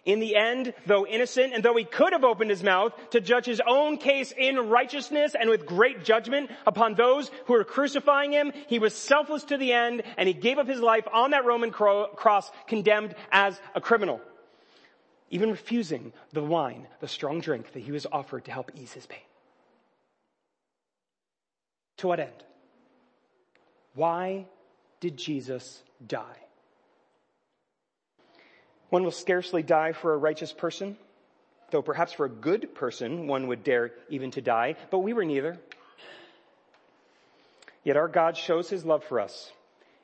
In 0.09 0.21
the 0.21 0.37
end, 0.37 0.73
though 0.87 1.07
innocent 1.07 1.53
and 1.53 1.63
though 1.63 1.77
he 1.77 1.85
could 1.85 2.15
have 2.15 2.25
opened 2.25 2.49
his 2.49 2.63
mouth 2.63 2.95
to 3.11 3.21
judge 3.21 3.45
his 3.45 3.61
own 3.67 3.99
case 3.99 4.33
in 4.33 4.71
righteousness 4.71 5.37
and 5.39 5.51
with 5.51 5.67
great 5.67 6.03
judgment 6.03 6.51
upon 6.67 6.95
those 6.95 7.31
who 7.45 7.53
were 7.53 7.63
crucifying 7.63 8.33
him, 8.33 8.51
he 8.69 8.79
was 8.79 8.95
selfless 8.95 9.45
to 9.45 9.59
the 9.59 9.75
end 9.75 10.03
and 10.17 10.27
he 10.27 10.33
gave 10.33 10.57
up 10.57 10.67
his 10.67 10.81
life 10.81 11.07
on 11.13 11.33
that 11.33 11.45
Roman 11.45 11.71
cross 11.71 12.51
condemned 12.67 13.17
as 13.31 13.61
a 13.75 13.83
criminal. 13.83 14.23
Even 15.29 15.51
refusing 15.51 16.15
the 16.33 16.43
wine, 16.43 16.87
the 17.01 17.07
strong 17.07 17.43
drink 17.43 17.75
that 17.75 17.81
he 17.81 17.93
was 17.93 18.07
offered 18.11 18.47
to 18.47 18.51
help 18.51 18.73
ease 18.75 18.95
his 18.95 19.05
pain. 19.05 19.21
To 21.99 22.09
what 22.09 22.19
end? 22.19 22.45
Why 23.93 24.47
did 25.01 25.19
Jesus 25.19 25.83
die? 26.07 26.48
One 28.91 29.05
will 29.05 29.11
scarcely 29.11 29.63
die 29.63 29.93
for 29.93 30.15
a 30.15 30.17
righteous 30.17 30.53
person, 30.53 30.97
though 31.71 31.83
perhaps 31.83 32.13
for 32.13 32.25
a 32.25 32.31
good 32.31 32.75
person 32.75 33.27
one 33.27 33.47
would 33.49 33.65
dare 33.65 33.93
even 34.09 34.31
to 34.33 34.41
die, 34.41 34.77
but 34.91 35.01
we 35.01 35.13
were 35.13 35.25
neither. 35.25 35.59
Yet 37.85 37.97
our 37.97 38.09
God 38.09 38.37
shows 38.37 38.69
his 38.69 38.85
love 38.85 39.05
for 39.05 39.21
us 39.21 39.53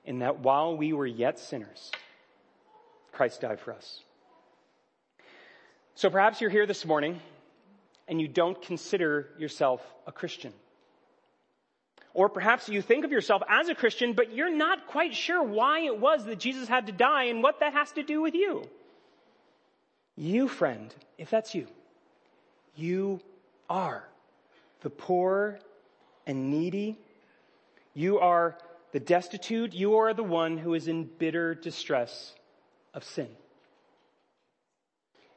in 0.05 0.21
that 0.21 0.41
while 0.41 0.77
we 0.77 0.93
were 0.93 1.07
yet 1.07 1.39
sinners, 1.39 1.91
Christ 3.13 3.41
died 3.41 3.61
for 3.61 3.73
us. 3.73 4.01
So 5.95 6.11
perhaps 6.11 6.41
you're 6.41 6.51
here 6.51 6.67
this 6.67 6.85
morning 6.85 7.21
and 8.09 8.21
you 8.21 8.29
don't 8.29 8.61
consider 8.61 9.29
yourself 9.39 9.81
a 10.07 10.13
Christian. 10.13 10.53
Or 12.15 12.29
perhaps 12.29 12.69
you 12.69 12.81
think 12.81 13.05
of 13.05 13.11
yourself 13.11 13.43
as 13.49 13.69
a 13.69 13.75
Christian, 13.75 14.13
but 14.13 14.33
you're 14.33 14.55
not 14.55 14.87
quite 14.87 15.15
sure 15.15 15.43
why 15.43 15.81
it 15.81 15.99
was 15.99 16.25
that 16.27 16.39
Jesus 16.39 16.69
had 16.69 16.87
to 16.87 16.93
die 16.93 17.25
and 17.25 17.43
what 17.43 17.61
that 17.61 17.73
has 17.73 17.91
to 17.93 18.05
do 18.05 18.23
with 18.23 18.35
you. 18.35 18.63
You, 20.17 20.47
friend, 20.47 20.95
if 21.19 21.29
that's 21.29 21.57
you, 21.57 21.67
you 22.77 23.21
are 23.69 24.09
the 24.83 24.91
poor 24.91 25.59
and 26.25 26.51
needy. 26.51 26.99
You 27.95 28.21
are 28.21 28.57
the 28.93 29.01
destitute. 29.01 29.75
You 29.75 29.97
are 29.97 30.15
the 30.15 30.23
one 30.23 30.57
who 30.57 30.75
is 30.75 30.87
in 30.87 31.05
bitter 31.05 31.55
distress 31.55 32.33
of 32.93 33.03
sin. 33.03 33.29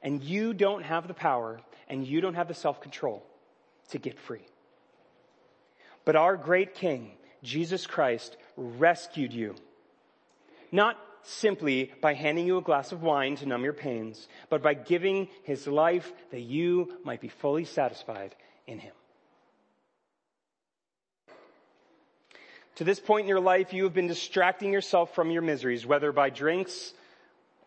And 0.03 0.23
you 0.23 0.53
don't 0.53 0.83
have 0.83 1.07
the 1.07 1.15
power 1.15 1.59
and 1.87 2.05
you 2.05 2.21
don't 2.21 2.35
have 2.35 2.47
the 2.47 2.53
self-control 2.53 3.25
to 3.89 3.97
get 3.97 4.19
free. 4.19 4.45
But 6.07 6.15
our 6.15 6.37
great 6.37 6.73
King, 6.73 7.11
Jesus 7.43 7.85
Christ, 7.85 8.37
rescued 8.55 9.33
you. 9.33 9.55
Not 10.71 10.97
simply 11.23 11.91
by 11.99 12.13
handing 12.13 12.47
you 12.47 12.57
a 12.57 12.61
glass 12.61 12.93
of 12.93 13.03
wine 13.03 13.35
to 13.35 13.45
numb 13.45 13.65
your 13.65 13.73
pains, 13.73 14.29
but 14.49 14.63
by 14.63 14.73
giving 14.73 15.27
his 15.43 15.67
life 15.67 16.09
that 16.31 16.39
you 16.39 16.97
might 17.03 17.19
be 17.19 17.27
fully 17.27 17.65
satisfied 17.65 18.33
in 18.65 18.79
him. 18.79 18.93
To 22.75 22.85
this 22.85 23.01
point 23.01 23.23
in 23.23 23.27
your 23.27 23.41
life, 23.41 23.73
you 23.73 23.83
have 23.83 23.93
been 23.93 24.07
distracting 24.07 24.71
yourself 24.71 25.13
from 25.13 25.29
your 25.29 25.41
miseries, 25.41 25.85
whether 25.85 26.13
by 26.13 26.29
drinks, 26.29 26.93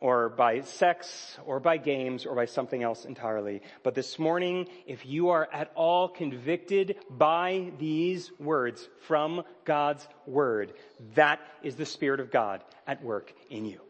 or 0.00 0.30
by 0.30 0.62
sex 0.62 1.38
or 1.44 1.60
by 1.60 1.76
games 1.76 2.24
or 2.24 2.34
by 2.34 2.46
something 2.46 2.82
else 2.82 3.04
entirely. 3.04 3.62
But 3.82 3.94
this 3.94 4.18
morning, 4.18 4.66
if 4.86 5.04
you 5.04 5.28
are 5.28 5.48
at 5.52 5.70
all 5.74 6.08
convicted 6.08 6.96
by 7.10 7.72
these 7.78 8.30
words 8.38 8.88
from 9.02 9.42
God's 9.64 10.06
word, 10.26 10.72
that 11.14 11.40
is 11.62 11.76
the 11.76 11.86
Spirit 11.86 12.20
of 12.20 12.30
God 12.30 12.64
at 12.86 13.02
work 13.04 13.32
in 13.50 13.66
you. 13.66 13.80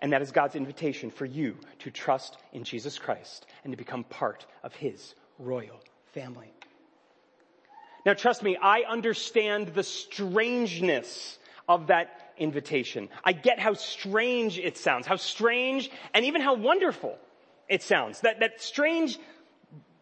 And 0.00 0.12
that 0.12 0.22
is 0.22 0.30
God's 0.30 0.54
invitation 0.54 1.10
for 1.10 1.26
you 1.26 1.56
to 1.80 1.90
trust 1.90 2.36
in 2.52 2.64
Jesus 2.64 2.98
Christ 2.98 3.46
and 3.64 3.72
to 3.72 3.76
become 3.76 4.04
part 4.04 4.46
of 4.62 4.74
His 4.74 5.14
royal 5.38 5.80
family. 6.14 6.52
Now 8.06 8.14
trust 8.14 8.42
me, 8.42 8.56
I 8.56 8.82
understand 8.88 9.68
the 9.68 9.82
strangeness 9.82 11.38
of 11.68 11.88
that 11.88 12.27
invitation. 12.38 13.08
I 13.24 13.32
get 13.32 13.58
how 13.58 13.74
strange 13.74 14.58
it 14.58 14.76
sounds, 14.76 15.06
how 15.06 15.16
strange 15.16 15.90
and 16.14 16.24
even 16.24 16.40
how 16.40 16.54
wonderful 16.54 17.18
it 17.68 17.82
sounds. 17.82 18.20
That, 18.20 18.40
that 18.40 18.60
strange 18.60 19.18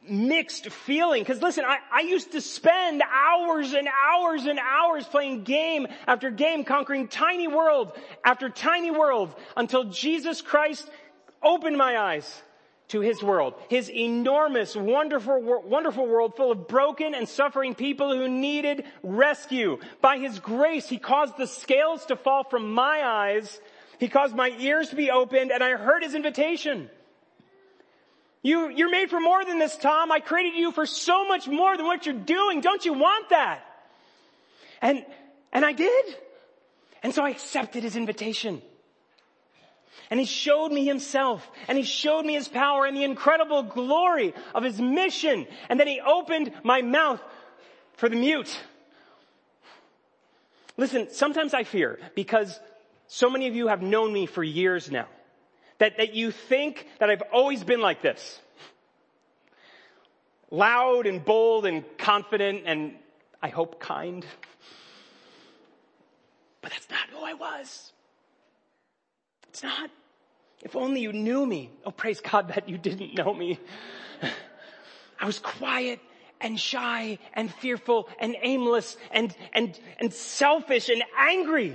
mixed 0.09 0.70
feeling. 0.70 1.25
Cause 1.25 1.42
listen, 1.42 1.64
I, 1.64 1.79
I 1.92 2.01
used 2.01 2.33
to 2.33 2.40
spend 2.40 3.03
hours 3.03 3.72
and 3.72 3.88
hours 3.88 4.46
and 4.46 4.59
hours 4.59 5.05
playing 5.07 5.44
game 5.44 5.87
after 6.07 6.31
game, 6.31 6.64
conquering 6.64 7.09
tiny 7.09 7.49
world 7.49 7.92
after 8.25 8.49
tiny 8.49 8.90
world 8.90 9.35
until 9.57 9.85
Jesus 9.85 10.40
Christ 10.42 10.88
opened 11.42 11.77
my 11.77 11.99
eyes 11.99 12.42
to 12.88 13.01
his 13.01 13.22
world. 13.22 13.55
His 13.68 13.90
enormous, 13.90 14.77
wonderful, 14.77 15.40
wonderful 15.62 16.07
world 16.07 16.37
full 16.37 16.53
of 16.53 16.68
broken 16.68 17.14
and 17.14 17.29
suffering 17.29 17.75
people 17.75 18.16
who 18.16 18.29
needed 18.29 18.85
rescue. 19.03 19.79
By 20.01 20.18
his 20.18 20.38
grace, 20.38 20.88
he 20.88 20.99
caused 20.99 21.37
the 21.37 21.46
scales 21.46 22.07
to 22.07 22.16
fall 22.16 22.44
from 22.44 22.72
my 22.72 23.03
eyes 23.05 23.61
He 23.99 24.09
caused 24.09 24.35
my 24.35 24.55
ears 24.59 24.90
to 24.90 24.96
be 24.96 25.11
opened 25.11 25.51
and 25.51 25.62
I 25.62 25.70
heard 25.70 26.03
his 26.03 26.14
invitation. 26.14 26.90
You, 28.42 28.68
you're 28.68 28.90
made 28.90 29.11
for 29.11 29.20
more 29.20 29.44
than 29.44 29.59
this, 29.59 29.77
Tom. 29.77 30.12
I 30.12 30.20
created 30.20 30.55
you 30.55 30.70
for 30.70 30.87
so 30.87 31.27
much 31.27 31.49
more 31.49 31.77
than 31.77 31.87
what 31.87 32.07
you're 32.07 32.14
doing. 32.14 32.61
Don't 32.61 32.85
you 32.85 32.92
want 32.92 33.31
that? 33.31 33.64
And, 34.81 35.05
and 35.53 35.64
I 35.64 35.72
did. 35.72 36.05
And 37.03 37.14
so 37.14 37.25
I 37.25 37.31
accepted 37.31 37.83
his 37.83 37.96
invitation. 37.96 38.62
And 40.11 40.21
he 40.21 40.27
showed 40.27 40.71
me 40.71 40.85
himself 40.85 41.49
and 41.69 41.77
he 41.77 41.85
showed 41.85 42.25
me 42.25 42.35
his 42.35 42.49
power 42.49 42.87
and 42.87 42.97
the 42.97 43.05
incredible 43.05 43.62
glory 43.62 44.35
of 44.55 44.62
his 44.62 44.81
mission. 44.81 45.47
And 45.69 45.81
then 45.81 45.87
he 45.87 46.01
opened 46.01 46.53
my 46.62 46.83
mouth 46.83 47.21
for 47.95 48.09
the 48.09 48.16
mute. 48.16 48.57
Listen, 50.77 51.09
sometimes 51.11 51.55
I 51.55 51.64
fear 51.64 51.99
because 52.14 52.59
so 53.09 53.31
many 53.31 53.49
of 53.49 53.55
you 53.55 53.69
have 53.69 53.83
known 53.83 54.12
me 54.12 54.27
for 54.27 54.45
years 54.45 54.90
now 54.90 55.09
that, 55.79 55.97
that 55.97 56.14
you 56.14 56.31
think 56.31 56.87
that 56.99 57.11
I've 57.11 57.23
always 57.33 57.64
been 57.64 57.81
like 57.81 58.03
this. 58.03 58.40
Loud 60.51 61.07
and 61.07 61.25
bold 61.25 61.66
and 61.66 61.85
confident 61.99 62.62
and 62.66 62.95
I 63.42 63.49
hope 63.49 63.81
kind. 63.81 64.25
But 66.62 66.73
that's 66.73 66.88
not 66.90 67.09
who 67.11 67.25
I 67.25 67.35
was. 67.35 67.92
It's 69.57 69.62
not. 69.62 69.90
If 70.62 70.77
only 70.77 71.01
you 71.01 71.14
knew 71.14 71.47
me. 71.47 71.71
Oh, 71.87 71.90
praise 71.90 72.21
God 72.21 72.49
that 72.49 72.69
you 72.69 72.77
didn't 72.77 73.14
know 73.14 73.33
me. 73.33 73.59
I 75.19 75.25
was 75.25 75.38
quiet 75.38 75.99
and 76.42 76.61
shy 76.61 77.19
and 77.33 77.51
fearful 77.51 78.11
and 78.21 78.37
aimless 78.42 78.99
and, 79.12 79.35
and, 79.55 79.81
and 79.99 80.12
selfish 80.12 80.90
and 80.90 81.03
angry. 81.19 81.75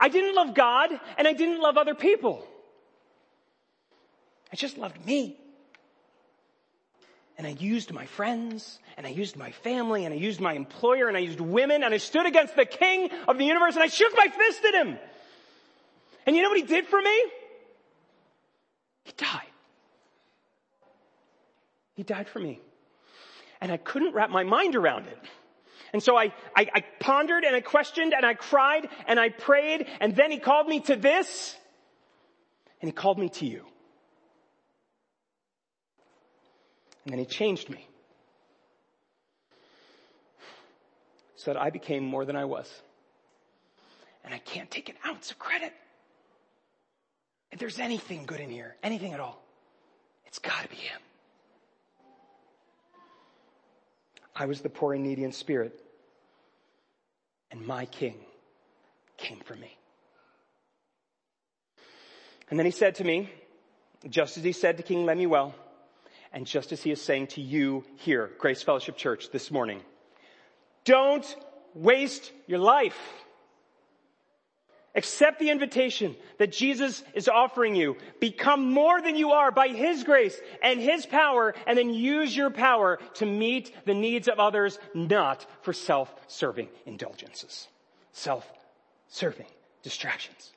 I 0.00 0.08
didn't 0.08 0.36
love 0.36 0.54
God 0.54 0.88
and 1.18 1.28
I 1.28 1.34
didn't 1.34 1.60
love 1.60 1.76
other 1.76 1.94
people. 1.94 2.48
I 4.50 4.56
just 4.56 4.78
loved 4.78 5.04
me. 5.04 5.36
And 7.36 7.46
I 7.46 7.50
used 7.50 7.92
my 7.92 8.06
friends 8.06 8.78
and 8.96 9.06
I 9.06 9.10
used 9.10 9.36
my 9.36 9.50
family 9.50 10.06
and 10.06 10.14
I 10.14 10.16
used 10.16 10.40
my 10.40 10.54
employer 10.54 11.08
and 11.08 11.16
I 11.16 11.20
used 11.20 11.40
women 11.40 11.84
and 11.84 11.92
I 11.92 11.98
stood 11.98 12.24
against 12.24 12.56
the 12.56 12.64
king 12.64 13.10
of 13.28 13.36
the 13.36 13.44
universe 13.44 13.74
and 13.74 13.82
I 13.82 13.88
shook 13.88 14.16
my 14.16 14.28
fist 14.28 14.64
at 14.64 14.86
him. 14.86 14.98
And 16.28 16.36
you 16.36 16.42
know 16.42 16.50
what 16.50 16.58
he 16.58 16.66
did 16.66 16.86
for 16.86 17.00
me? 17.00 17.24
He 19.04 19.12
died. 19.16 19.50
He 21.94 22.02
died 22.02 22.28
for 22.28 22.38
me. 22.38 22.60
And 23.62 23.72
I 23.72 23.78
couldn't 23.78 24.12
wrap 24.12 24.28
my 24.28 24.42
mind 24.42 24.76
around 24.76 25.06
it. 25.06 25.18
And 25.94 26.02
so 26.02 26.18
I, 26.18 26.34
I, 26.54 26.68
I, 26.74 26.84
pondered 27.00 27.44
and 27.44 27.56
I 27.56 27.62
questioned 27.62 28.12
and 28.12 28.26
I 28.26 28.34
cried 28.34 28.90
and 29.06 29.18
I 29.18 29.30
prayed 29.30 29.86
and 30.00 30.14
then 30.14 30.30
he 30.30 30.38
called 30.38 30.68
me 30.68 30.80
to 30.80 30.96
this 30.96 31.56
and 32.82 32.90
he 32.90 32.92
called 32.92 33.18
me 33.18 33.30
to 33.30 33.46
you. 33.46 33.64
And 37.06 37.14
then 37.14 37.20
he 37.20 37.24
changed 37.24 37.70
me. 37.70 37.88
So 41.36 41.54
that 41.54 41.58
I 41.58 41.70
became 41.70 42.04
more 42.04 42.26
than 42.26 42.36
I 42.36 42.44
was. 42.44 42.70
And 44.26 44.34
I 44.34 44.38
can't 44.40 44.70
take 44.70 44.90
an 44.90 44.96
ounce 45.06 45.30
of 45.30 45.38
credit. 45.38 45.72
If 47.50 47.58
there's 47.58 47.78
anything 47.78 48.26
good 48.26 48.40
in 48.40 48.50
here, 48.50 48.76
anything 48.82 49.12
at 49.14 49.20
all, 49.20 49.42
it's 50.26 50.38
gotta 50.38 50.68
be 50.68 50.76
Him. 50.76 51.00
I 54.34 54.46
was 54.46 54.60
the 54.60 54.68
poor 54.68 54.94
and 54.94 55.02
needy 55.02 55.24
in 55.24 55.32
spirit, 55.32 55.82
and 57.50 57.66
my 57.66 57.86
King 57.86 58.14
came 59.16 59.40
for 59.40 59.56
me. 59.56 59.76
And 62.50 62.58
then 62.58 62.64
he 62.64 62.72
said 62.72 62.94
to 62.96 63.04
me, 63.04 63.30
just 64.08 64.38
as 64.38 64.44
he 64.44 64.52
said 64.52 64.76
to 64.76 64.82
King 64.82 65.04
Lemuel, 65.04 65.54
and 66.32 66.46
just 66.46 66.72
as 66.72 66.82
he 66.82 66.90
is 66.90 67.02
saying 67.02 67.28
to 67.28 67.40
you 67.40 67.84
here, 67.96 68.30
Grace 68.38 68.62
Fellowship 68.62 68.96
Church, 68.96 69.30
this 69.30 69.50
morning, 69.50 69.80
don't 70.84 71.36
waste 71.74 72.32
your 72.46 72.58
life. 72.58 72.98
Accept 74.94 75.38
the 75.38 75.50
invitation 75.50 76.16
that 76.38 76.50
Jesus 76.50 77.04
is 77.14 77.28
offering 77.28 77.76
you. 77.76 77.96
Become 78.20 78.72
more 78.72 79.00
than 79.00 79.16
you 79.16 79.30
are 79.32 79.50
by 79.50 79.68
His 79.68 80.02
grace 80.02 80.38
and 80.62 80.80
His 80.80 81.06
power 81.06 81.54
and 81.66 81.78
then 81.78 81.92
use 81.94 82.36
your 82.36 82.50
power 82.50 82.98
to 83.14 83.26
meet 83.26 83.72
the 83.84 83.94
needs 83.94 84.28
of 84.28 84.40
others, 84.40 84.78
not 84.94 85.46
for 85.62 85.72
self-serving 85.72 86.68
indulgences. 86.86 87.68
Self-serving 88.12 89.46
distractions. 89.82 90.52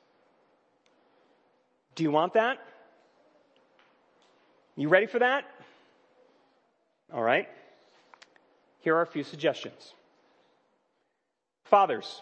Do 1.94 2.02
you 2.02 2.10
want 2.10 2.34
that? 2.34 2.58
You 4.76 4.88
ready 4.88 5.06
for 5.06 5.18
that? 5.18 5.44
All 7.12 7.22
right. 7.22 7.48
Here 8.80 8.96
are 8.96 9.02
a 9.02 9.06
few 9.06 9.22
suggestions. 9.22 9.94
Fathers, 11.66 12.20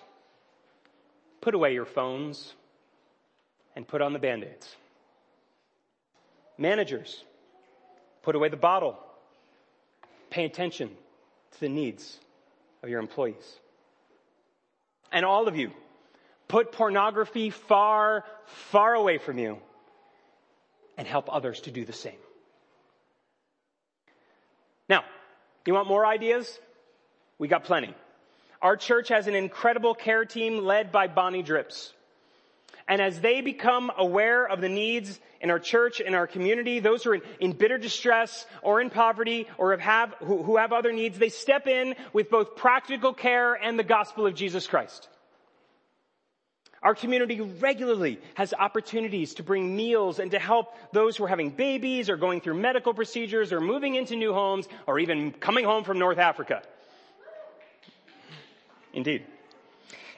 Put 1.40 1.54
away 1.54 1.72
your 1.74 1.86
phones 1.86 2.54
and 3.74 3.86
put 3.86 4.02
on 4.02 4.12
the 4.12 4.18
band-aids. 4.18 4.76
Managers, 6.58 7.24
put 8.22 8.34
away 8.34 8.48
the 8.48 8.56
bottle. 8.56 8.98
Pay 10.28 10.44
attention 10.44 10.90
to 11.52 11.60
the 11.60 11.68
needs 11.68 12.18
of 12.82 12.88
your 12.88 13.00
employees. 13.00 13.58
And 15.10 15.24
all 15.24 15.48
of 15.48 15.56
you, 15.56 15.72
put 16.46 16.72
pornography 16.72 17.50
far, 17.50 18.24
far 18.46 18.94
away 18.94 19.18
from 19.18 19.38
you 19.38 19.58
and 20.98 21.08
help 21.08 21.32
others 21.32 21.60
to 21.62 21.70
do 21.70 21.84
the 21.84 21.92
same. 21.92 22.18
Now, 24.88 25.04
you 25.66 25.74
want 25.74 25.88
more 25.88 26.04
ideas? 26.04 26.58
We 27.38 27.48
got 27.48 27.64
plenty. 27.64 27.94
Our 28.62 28.76
church 28.76 29.08
has 29.08 29.26
an 29.26 29.34
incredible 29.34 29.94
care 29.94 30.24
team 30.24 30.64
led 30.64 30.92
by 30.92 31.06
Bonnie 31.06 31.42
Drips. 31.42 31.92
And 32.86 33.00
as 33.00 33.20
they 33.20 33.40
become 33.40 33.90
aware 33.96 34.46
of 34.46 34.60
the 34.60 34.68
needs 34.68 35.20
in 35.40 35.50
our 35.50 35.60
church, 35.60 36.00
in 36.00 36.14
our 36.14 36.26
community, 36.26 36.80
those 36.80 37.04
who 37.04 37.10
are 37.10 37.14
in, 37.14 37.22
in 37.38 37.52
bitter 37.52 37.78
distress 37.78 38.46
or 38.62 38.80
in 38.80 38.90
poverty 38.90 39.46
or 39.58 39.76
have, 39.78 40.14
who, 40.18 40.42
who 40.42 40.56
have 40.56 40.72
other 40.72 40.92
needs, 40.92 41.16
they 41.16 41.28
step 41.28 41.68
in 41.68 41.94
with 42.12 42.30
both 42.30 42.56
practical 42.56 43.14
care 43.14 43.54
and 43.54 43.78
the 43.78 43.84
gospel 43.84 44.26
of 44.26 44.34
Jesus 44.34 44.66
Christ. 44.66 45.08
Our 46.82 46.94
community 46.94 47.40
regularly 47.40 48.18
has 48.34 48.52
opportunities 48.54 49.34
to 49.34 49.42
bring 49.42 49.76
meals 49.76 50.18
and 50.18 50.30
to 50.32 50.38
help 50.38 50.74
those 50.92 51.16
who 51.16 51.24
are 51.24 51.28
having 51.28 51.50
babies 51.50 52.10
or 52.10 52.16
going 52.16 52.40
through 52.40 52.54
medical 52.54 52.92
procedures 52.92 53.52
or 53.52 53.60
moving 53.60 53.94
into 53.94 54.16
new 54.16 54.32
homes 54.32 54.66
or 54.86 54.98
even 54.98 55.30
coming 55.30 55.64
home 55.64 55.84
from 55.84 55.98
North 55.98 56.18
Africa. 56.18 56.62
Indeed. 58.92 59.24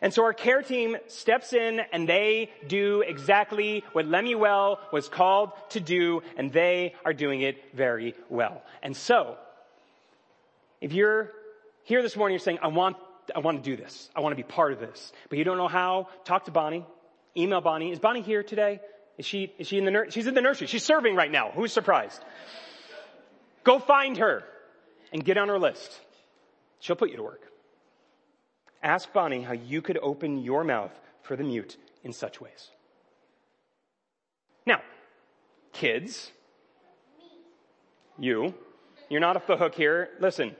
And 0.02 0.12
so 0.12 0.24
our 0.24 0.32
care 0.32 0.62
team 0.62 0.96
steps 1.06 1.52
in 1.52 1.80
and 1.92 2.08
they 2.08 2.50
do 2.66 3.02
exactly 3.06 3.84
what 3.92 4.06
Lemuel 4.06 4.80
was 4.92 5.08
called 5.08 5.52
to 5.70 5.80
do 5.80 6.22
and 6.36 6.52
they 6.52 6.94
are 7.04 7.14
doing 7.14 7.42
it 7.42 7.62
very 7.72 8.14
well. 8.28 8.62
And 8.82 8.96
so, 8.96 9.36
if 10.80 10.92
you're 10.92 11.30
here 11.84 12.02
this 12.02 12.16
morning, 12.16 12.34
you're 12.34 12.40
saying, 12.40 12.58
I 12.62 12.66
want, 12.66 12.96
I 13.34 13.38
want 13.38 13.62
to 13.62 13.70
do 13.70 13.80
this. 13.80 14.10
I 14.16 14.20
want 14.20 14.32
to 14.32 14.36
be 14.36 14.42
part 14.42 14.72
of 14.72 14.80
this. 14.80 15.12
But 15.28 15.38
you 15.38 15.44
don't 15.44 15.56
know 15.56 15.68
how, 15.68 16.08
talk 16.24 16.46
to 16.46 16.50
Bonnie. 16.50 16.84
Email 17.36 17.60
Bonnie. 17.60 17.92
Is 17.92 18.00
Bonnie 18.00 18.22
here 18.22 18.42
today? 18.42 18.80
Is 19.18 19.24
she, 19.24 19.52
is 19.56 19.68
she 19.68 19.78
in 19.78 19.84
the 19.84 19.92
nursery? 19.92 20.10
She's 20.10 20.26
in 20.26 20.34
the 20.34 20.40
nursery. 20.40 20.66
She's 20.66 20.82
serving 20.82 21.14
right 21.14 21.30
now. 21.30 21.52
Who's 21.54 21.72
surprised? 21.72 22.20
Go 23.62 23.78
find 23.78 24.16
her 24.16 24.42
and 25.12 25.24
get 25.24 25.38
on 25.38 25.48
her 25.48 25.60
list. 25.60 26.00
She'll 26.80 26.96
put 26.96 27.10
you 27.10 27.16
to 27.18 27.22
work. 27.22 27.51
Ask 28.82 29.12
Bonnie 29.12 29.42
how 29.42 29.52
you 29.52 29.80
could 29.80 29.98
open 30.02 30.42
your 30.42 30.64
mouth 30.64 30.92
for 31.22 31.36
the 31.36 31.44
mute 31.44 31.76
in 32.02 32.12
such 32.12 32.40
ways. 32.40 32.70
Now, 34.66 34.80
kids, 35.72 36.32
you, 38.18 38.54
you're 39.08 39.20
not 39.20 39.36
off 39.36 39.46
the 39.46 39.56
hook 39.56 39.74
here. 39.74 40.10
Listen, 40.20 40.56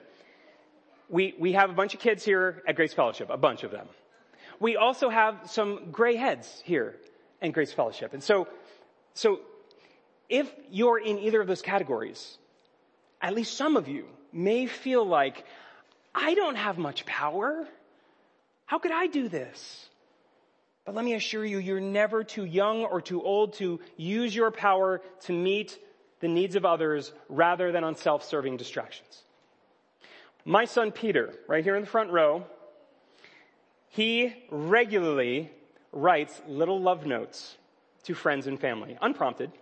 we, 1.09 1.35
we 1.39 1.53
have 1.53 1.71
a 1.71 1.75
bunch 1.75 1.95
of 1.95 2.01
kids 2.01 2.25
here 2.25 2.63
at 2.67 2.77
Grace 2.77 2.95
Fellowship, 2.95 3.29
a 3.31 3.37
bunch 3.37 3.65
of 3.65 3.71
them. 3.71 3.89
We 4.61 4.77
also 4.77 5.09
have 5.09 5.51
some 5.51 5.91
gray 5.91 6.17
heads 6.17 6.63
here 6.65 6.97
at 7.41 7.53
Grace 7.53 7.73
Fellowship. 7.73 8.15
And 8.15 8.23
so, 8.23 8.47
so 9.15 9.41
if 10.29 10.51
you're 10.71 10.99
in 10.99 11.19
either 11.19 11.41
of 11.41 11.49
those 11.49 11.63
categories, 11.63 12.39
at 13.21 13.35
least 13.35 13.57
some 13.57 13.77
of 13.77 13.89
you 13.89 14.07
may 14.33 14.67
feel 14.67 15.05
like, 15.05 15.45
I 16.15 16.35
don't 16.35 16.57
have 16.57 16.79
much 16.79 17.05
power. 17.05 17.67
How 18.67 18.79
could 18.79 18.93
I 18.93 19.07
do 19.07 19.29
this? 19.29 19.89
But 20.85 20.95
let 20.95 21.05
me 21.05 21.15
assure 21.15 21.45
you, 21.45 21.59
you're 21.59 21.81
never 21.81 22.25
too 22.25 22.45
young 22.45 22.85
or 22.85 23.01
too 23.01 23.23
old 23.23 23.55
to 23.55 23.81
use 23.97 24.35
your 24.35 24.51
power 24.51 25.01
to 25.23 25.33
meet 25.33 25.79
the 26.21 26.29
needs 26.29 26.57
of 26.57 26.65
others 26.65 27.13
rather 27.29 27.71
than 27.73 27.85
on 27.85 27.97
self-serving 27.97 28.57
distractions. 28.57 29.23
My 30.45 30.65
son 30.65 30.91
Peter, 30.91 31.35
right 31.47 31.63
here 31.63 31.77
in 31.77 31.83
the 31.83 31.89
front 31.89 32.11
row, 32.11 32.45
he 33.89 34.35
regularly 34.51 35.51
writes 35.93 36.41
little 36.49 36.81
love 36.81 37.07
notes 37.07 37.57
to 38.05 38.15
friends 38.15 38.47
and 38.47 38.59
family, 38.59 38.97
unprompted. 39.01 39.53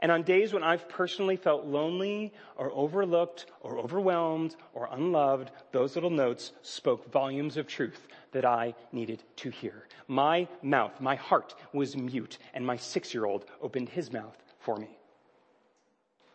And 0.00 0.12
on 0.12 0.22
days 0.22 0.52
when 0.52 0.62
I've 0.62 0.88
personally 0.88 1.36
felt 1.36 1.64
lonely 1.64 2.32
or 2.56 2.70
overlooked 2.72 3.46
or 3.60 3.78
overwhelmed 3.78 4.56
or 4.74 4.88
unloved, 4.92 5.50
those 5.72 5.94
little 5.94 6.10
notes 6.10 6.52
spoke 6.62 7.10
volumes 7.10 7.56
of 7.56 7.66
truth 7.66 8.06
that 8.32 8.44
I 8.44 8.74
needed 8.92 9.22
to 9.36 9.50
hear. 9.50 9.86
My 10.06 10.48
mouth, 10.62 11.00
my 11.00 11.14
heart 11.14 11.54
was 11.72 11.96
mute 11.96 12.38
and 12.52 12.66
my 12.66 12.76
six 12.76 13.14
year 13.14 13.24
old 13.24 13.46
opened 13.62 13.88
his 13.88 14.12
mouth 14.12 14.36
for 14.58 14.76
me. 14.76 14.98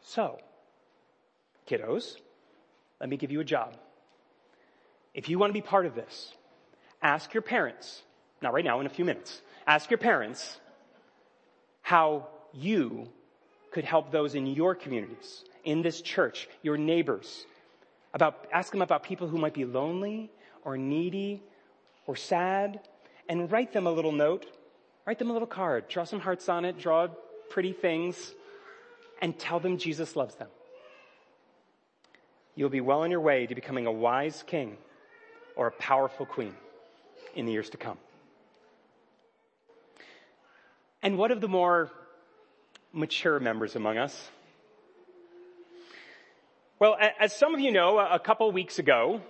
So, 0.02 0.40
kiddos, 1.68 2.18
let 3.00 3.10
me 3.10 3.18
give 3.18 3.32
you 3.32 3.40
a 3.40 3.46
job. 3.46 3.78
If 5.14 5.30
you 5.30 5.38
want 5.38 5.50
to 5.50 5.54
be 5.54 5.62
part 5.62 5.86
of 5.86 5.94
this, 5.94 6.34
ask 7.02 7.34
your 7.34 7.44
parents, 7.44 8.02
not 8.42 8.54
right 8.54 8.66
now, 8.66 8.80
in 8.80 8.86
a 8.86 8.90
few 8.90 9.06
minutes, 9.06 9.42
ask 9.68 9.90
your 9.92 9.98
parents 9.98 10.60
how 11.82 12.28
you 12.54 13.10
could 13.72 13.86
help 13.86 14.12
those 14.12 14.36
in 14.36 14.46
your 14.46 14.76
communities, 14.76 15.44
in 15.64 15.82
this 15.82 16.02
church, 16.02 16.48
your 16.62 16.78
neighbors, 16.78 17.46
about, 18.14 18.48
ask 18.52 18.72
them 18.72 18.82
about 18.82 19.04
people 19.04 19.28
who 19.28 19.38
might 19.38 19.54
be 19.54 19.66
lonely 19.66 20.30
or 20.64 20.78
needy 20.78 21.42
or 22.06 22.16
sad 22.16 22.82
and 23.30 23.52
write 23.52 23.72
them 23.72 23.88
a 23.88 23.92
little 23.92 24.12
note, 24.12 24.46
write 25.06 25.18
them 25.18 25.30
a 25.30 25.34
little 25.34 25.48
card, 25.48 25.88
draw 25.88 26.04
some 26.04 26.20
hearts 26.20 26.50
on 26.50 26.66
it, 26.66 26.78
draw 26.78 27.08
pretty 27.50 27.72
things 27.72 28.34
and 29.22 29.38
tell 29.40 29.60
them 29.60 29.78
Jesus 29.78 30.16
loves 30.16 30.36
them. 30.36 30.50
You'll 32.56 32.70
be 32.70 32.82
well 32.82 33.02
on 33.02 33.12
your 33.12 33.22
way 33.22 33.46
to 33.46 33.56
becoming 33.56 33.86
a 33.86 33.92
wise 33.92 34.44
king 34.46 34.78
or 35.56 35.68
a 35.68 35.72
powerful 35.72 36.26
queen 36.26 36.54
in 37.36 37.46
the 37.46 37.54
years 37.54 37.70
to 37.70 37.78
come. 37.78 37.98
And 41.02 41.18
what 41.18 41.32
of 41.32 41.40
the 41.40 41.48
more 41.48 41.92
mature 42.94 43.40
members 43.40 43.76
among 43.76 43.98
us? 43.98 44.30
Well, 46.80 46.98
as 47.20 47.36
some 47.36 47.54
of 47.54 47.60
you 47.60 47.72
know, 47.72 48.00
a 48.00 48.20
couple 48.20 48.52
weeks 48.52 48.80
ago, 48.80 49.22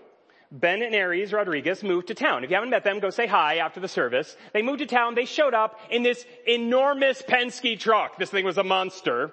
Ben 0.52 0.82
and 0.82 0.96
Aries 0.96 1.34
Rodriguez 1.34 1.84
moved 1.84 2.08
to 2.08 2.14
town. 2.14 2.44
If 2.44 2.50
you 2.50 2.56
haven't 2.56 2.70
met 2.70 2.84
them, 2.84 3.00
go 3.00 3.10
say 3.10 3.28
hi 3.28 3.58
after 3.58 3.80
the 3.80 3.88
service. 3.88 4.36
They 4.54 4.62
moved 4.62 4.80
to 4.80 4.86
town. 4.86 5.16
They 5.16 5.26
showed 5.26 5.54
up 5.54 5.80
in 5.90 6.04
this 6.04 6.26
enormous 6.48 7.22
Penske 7.22 7.80
truck. 7.80 8.18
This 8.18 8.30
thing 8.30 8.46
was 8.46 8.58
a 8.58 8.64
monster. 8.64 9.32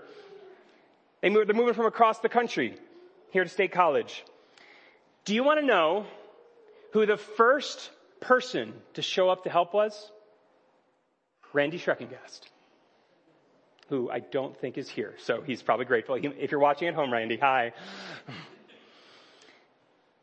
They 1.20 1.30
moved, 1.30 1.48
they're 1.48 1.56
moving 1.56 1.74
from 1.74 1.86
across 1.86 2.20
the 2.20 2.28
country 2.28 2.76
here 3.30 3.44
to 3.44 3.50
State 3.50 3.72
College. 3.72 4.24
Do 5.24 5.34
you 5.34 5.44
want 5.44 5.60
to 5.60 5.66
know 5.66 6.06
who 6.92 7.04
the 7.06 7.16
first 7.16 7.90
person 8.20 8.72
to 8.94 9.02
show 9.02 9.28
up 9.28 9.44
to 9.44 9.50
help 9.50 9.74
was? 9.74 10.10
Randy 11.52 11.78
Schreckengast, 11.78 12.40
who 13.88 14.10
I 14.10 14.20
don't 14.20 14.56
think 14.58 14.76
is 14.78 14.88
here. 14.88 15.14
So 15.18 15.40
he's 15.40 15.62
probably 15.62 15.86
grateful. 15.86 16.16
If 16.16 16.50
you're 16.50 16.60
watching 16.60 16.88
at 16.88 16.94
home, 16.94 17.12
Randy, 17.12 17.36
hi. 17.36 17.72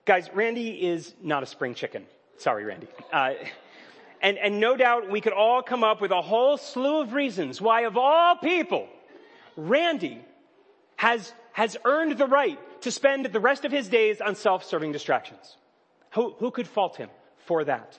Guys, 0.05 0.29
Randy 0.33 0.69
is 0.85 1.13
not 1.21 1.41
a 1.41 1.45
spring 1.45 1.73
chicken. 1.73 2.05
Sorry, 2.37 2.63
Randy. 2.63 2.87
Uh, 3.11 3.33
and, 4.21 4.37
and 4.37 4.59
no 4.59 4.77
doubt 4.77 5.09
we 5.09 5.19
could 5.19 5.33
all 5.33 5.63
come 5.63 5.83
up 5.83 5.99
with 5.99 6.11
a 6.11 6.21
whole 6.21 6.57
slew 6.57 7.01
of 7.01 7.13
reasons 7.13 7.59
why 7.59 7.81
of 7.81 7.97
all 7.97 8.35
people, 8.35 8.87
Randy 9.57 10.23
has, 10.95 11.33
has 11.53 11.75
earned 11.85 12.17
the 12.17 12.27
right 12.27 12.59
to 12.81 12.91
spend 12.91 13.25
the 13.25 13.39
rest 13.39 13.65
of 13.65 13.71
his 13.71 13.87
days 13.89 14.21
on 14.21 14.35
self-serving 14.35 14.91
distractions. 14.91 15.57
Who, 16.13 16.35
who 16.37 16.51
could 16.51 16.67
fault 16.67 16.97
him 16.97 17.09
for 17.45 17.63
that? 17.63 17.97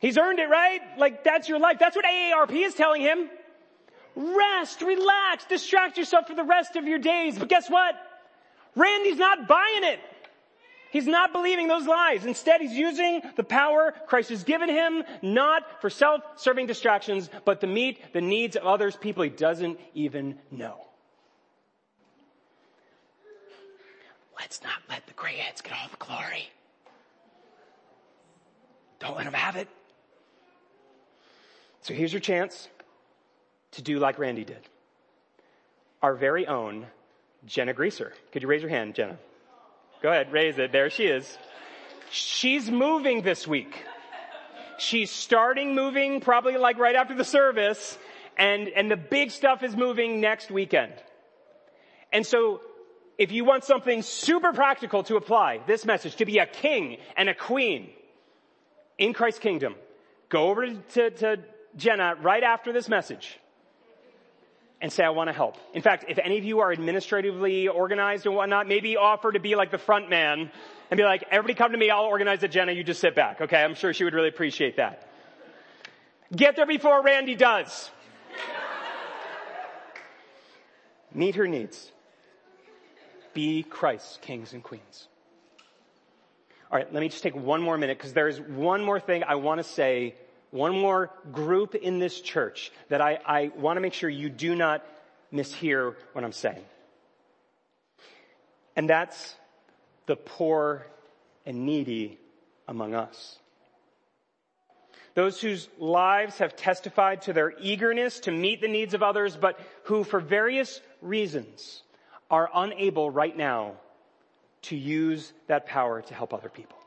He's 0.00 0.18
earned 0.18 0.38
it, 0.38 0.48
right? 0.48 0.80
Like 0.98 1.24
that's 1.24 1.48
your 1.48 1.58
life. 1.58 1.78
That's 1.78 1.96
what 1.96 2.04
AARP 2.04 2.52
is 2.52 2.74
telling 2.74 3.02
him. 3.02 3.30
Rest, 4.16 4.82
relax, 4.82 5.44
distract 5.46 5.98
yourself 5.98 6.28
for 6.28 6.34
the 6.34 6.44
rest 6.44 6.76
of 6.76 6.86
your 6.86 6.98
days. 6.98 7.38
But 7.38 7.48
guess 7.48 7.68
what? 7.68 7.94
Randy's 8.76 9.18
not 9.18 9.48
buying 9.48 9.84
it. 9.84 10.00
He's 10.92 11.06
not 11.08 11.32
believing 11.32 11.66
those 11.66 11.88
lies. 11.88 12.24
Instead, 12.24 12.60
he's 12.60 12.72
using 12.72 13.20
the 13.34 13.42
power 13.42 13.92
Christ 14.06 14.28
has 14.28 14.44
given 14.44 14.68
him 14.68 15.02
not 15.22 15.80
for 15.80 15.90
self-serving 15.90 16.66
distractions, 16.66 17.28
but 17.44 17.60
to 17.62 17.66
meet 17.66 18.12
the 18.12 18.20
needs 18.20 18.54
of 18.54 18.62
others, 18.64 18.94
people 18.94 19.24
he 19.24 19.30
doesn't 19.30 19.80
even 19.94 20.38
know. 20.52 20.86
Let's 24.38 24.62
not 24.62 24.82
let 24.88 25.04
the 25.08 25.14
gray 25.14 25.34
heads 25.34 25.62
get 25.62 25.72
all 25.72 25.88
the 25.88 25.96
glory. 25.96 26.48
Don't 29.00 29.16
let 29.16 29.24
them 29.24 29.34
have 29.34 29.56
it. 29.56 29.68
So 31.84 31.92
here's 31.92 32.14
your 32.14 32.20
chance 32.20 32.66
to 33.72 33.82
do 33.82 33.98
like 33.98 34.18
Randy 34.18 34.42
did. 34.42 34.60
Our 36.02 36.14
very 36.14 36.46
own 36.46 36.86
Jenna 37.44 37.74
Greaser. 37.74 38.14
Could 38.32 38.40
you 38.40 38.48
raise 38.48 38.62
your 38.62 38.70
hand, 38.70 38.94
Jenna? 38.94 39.18
Go 40.02 40.08
ahead, 40.08 40.32
raise 40.32 40.58
it. 40.58 40.72
There 40.72 40.88
she 40.88 41.04
is. 41.04 41.36
She's 42.10 42.70
moving 42.70 43.20
this 43.20 43.46
week. 43.46 43.84
She's 44.78 45.10
starting 45.10 45.74
moving 45.74 46.22
probably 46.22 46.56
like 46.56 46.78
right 46.78 46.96
after 46.96 47.14
the 47.14 47.24
service 47.24 47.98
and, 48.38 48.68
and 48.68 48.90
the 48.90 48.96
big 48.96 49.30
stuff 49.30 49.62
is 49.62 49.76
moving 49.76 50.22
next 50.22 50.50
weekend. 50.50 50.94
And 52.14 52.24
so 52.24 52.62
if 53.18 53.30
you 53.30 53.44
want 53.44 53.64
something 53.64 54.00
super 54.00 54.54
practical 54.54 55.02
to 55.02 55.16
apply 55.16 55.60
this 55.66 55.84
message 55.84 56.16
to 56.16 56.24
be 56.24 56.38
a 56.38 56.46
king 56.46 56.96
and 57.14 57.28
a 57.28 57.34
queen 57.34 57.90
in 58.96 59.12
Christ's 59.12 59.40
kingdom, 59.40 59.74
go 60.30 60.48
over 60.48 60.66
to, 60.72 61.10
to 61.10 61.40
Jenna 61.76 62.16
right 62.20 62.42
after 62.42 62.72
this 62.72 62.88
message 62.88 63.38
and 64.80 64.92
say, 64.92 65.04
I 65.04 65.10
want 65.10 65.28
to 65.28 65.32
help. 65.32 65.56
In 65.72 65.82
fact, 65.82 66.04
if 66.08 66.18
any 66.18 66.36
of 66.36 66.44
you 66.44 66.60
are 66.60 66.70
administratively 66.70 67.68
organized 67.68 68.26
and 68.26 68.34
whatnot, 68.34 68.68
maybe 68.68 68.96
offer 68.96 69.32
to 69.32 69.40
be 69.40 69.56
like 69.56 69.70
the 69.70 69.78
front 69.78 70.10
man 70.10 70.50
and 70.90 70.98
be 70.98 71.04
like, 71.04 71.24
everybody 71.30 71.54
come 71.54 71.72
to 71.72 71.78
me, 71.78 71.90
I'll 71.90 72.04
organize 72.04 72.42
it, 72.42 72.50
Jenna, 72.50 72.72
you 72.72 72.84
just 72.84 73.00
sit 73.00 73.14
back, 73.14 73.40
okay? 73.40 73.62
I'm 73.62 73.74
sure 73.74 73.94
she 73.94 74.04
would 74.04 74.14
really 74.14 74.28
appreciate 74.28 74.76
that. 74.76 75.08
Get 76.34 76.56
there 76.56 76.66
before 76.66 77.02
Randy 77.02 77.34
does. 77.34 77.90
Meet 81.14 81.36
her 81.36 81.46
needs. 81.46 81.90
Be 83.32 83.62
Christ's 83.62 84.18
kings 84.18 84.52
and 84.52 84.62
queens. 84.62 85.08
All 86.70 86.78
right, 86.78 86.92
let 86.92 87.00
me 87.00 87.08
just 87.08 87.22
take 87.22 87.34
one 87.34 87.62
more 87.62 87.78
minute 87.78 87.98
because 87.98 88.12
there's 88.12 88.40
one 88.40 88.84
more 88.84 89.00
thing 89.00 89.24
I 89.24 89.36
want 89.36 89.58
to 89.58 89.64
say 89.64 90.14
one 90.54 90.78
more 90.78 91.10
group 91.32 91.74
in 91.74 91.98
this 91.98 92.20
church 92.20 92.70
that 92.88 93.00
I, 93.00 93.18
I 93.26 93.50
want 93.56 93.76
to 93.76 93.80
make 93.80 93.92
sure 93.92 94.08
you 94.08 94.28
do 94.30 94.54
not 94.54 94.86
mishear 95.32 95.96
what 96.12 96.22
I'm 96.22 96.32
saying. 96.32 96.64
And 98.76 98.88
that's 98.88 99.34
the 100.06 100.14
poor 100.14 100.86
and 101.44 101.66
needy 101.66 102.20
among 102.68 102.94
us. 102.94 103.40
Those 105.14 105.40
whose 105.40 105.68
lives 105.78 106.38
have 106.38 106.54
testified 106.54 107.22
to 107.22 107.32
their 107.32 107.52
eagerness 107.60 108.20
to 108.20 108.30
meet 108.30 108.60
the 108.60 108.68
needs 108.68 108.94
of 108.94 109.02
others, 109.02 109.36
but 109.36 109.58
who 109.84 110.04
for 110.04 110.20
various 110.20 110.80
reasons 111.02 111.82
are 112.30 112.48
unable 112.54 113.10
right 113.10 113.36
now 113.36 113.72
to 114.62 114.76
use 114.76 115.32
that 115.48 115.66
power 115.66 116.00
to 116.02 116.14
help 116.14 116.32
other 116.32 116.48
people. 116.48 116.78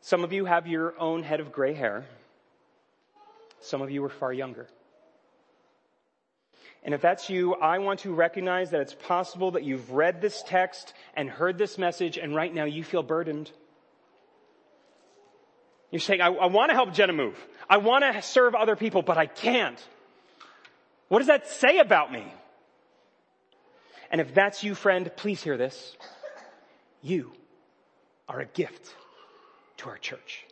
Some 0.00 0.24
of 0.24 0.32
you 0.32 0.46
have 0.46 0.66
your 0.66 0.98
own 0.98 1.22
head 1.22 1.40
of 1.40 1.52
gray 1.52 1.74
hair. 1.74 2.06
Some 3.60 3.82
of 3.82 3.90
you 3.90 4.04
are 4.04 4.08
far 4.08 4.32
younger. 4.32 4.66
And 6.82 6.94
if 6.94 7.02
that's 7.02 7.28
you, 7.28 7.54
I 7.54 7.78
want 7.78 8.00
to 8.00 8.14
recognize 8.14 8.70
that 8.70 8.80
it's 8.80 8.94
possible 8.94 9.50
that 9.50 9.64
you've 9.64 9.90
read 9.90 10.22
this 10.22 10.42
text 10.46 10.94
and 11.14 11.28
heard 11.28 11.58
this 11.58 11.76
message 11.76 12.16
and 12.16 12.34
right 12.34 12.52
now 12.52 12.64
you 12.64 12.82
feel 12.82 13.02
burdened. 13.02 13.50
You're 15.90 16.00
saying, 16.00 16.22
I, 16.22 16.28
I 16.28 16.46
want 16.46 16.70
to 16.70 16.74
help 16.74 16.94
Jenna 16.94 17.12
move. 17.12 17.36
I 17.68 17.76
want 17.76 18.04
to 18.04 18.22
serve 18.22 18.54
other 18.54 18.76
people, 18.76 19.02
but 19.02 19.18
I 19.18 19.26
can't. 19.26 19.78
What 21.08 21.18
does 21.18 21.26
that 21.26 21.48
say 21.48 21.78
about 21.78 22.10
me? 22.10 22.24
And 24.10 24.20
if 24.20 24.32
that's 24.32 24.64
you, 24.64 24.74
friend, 24.74 25.10
please 25.16 25.42
hear 25.42 25.58
this. 25.58 25.96
You 27.02 27.32
are 28.28 28.40
a 28.40 28.46
gift 28.46 28.94
to 29.80 29.88
our 29.88 29.98
church. 29.98 30.46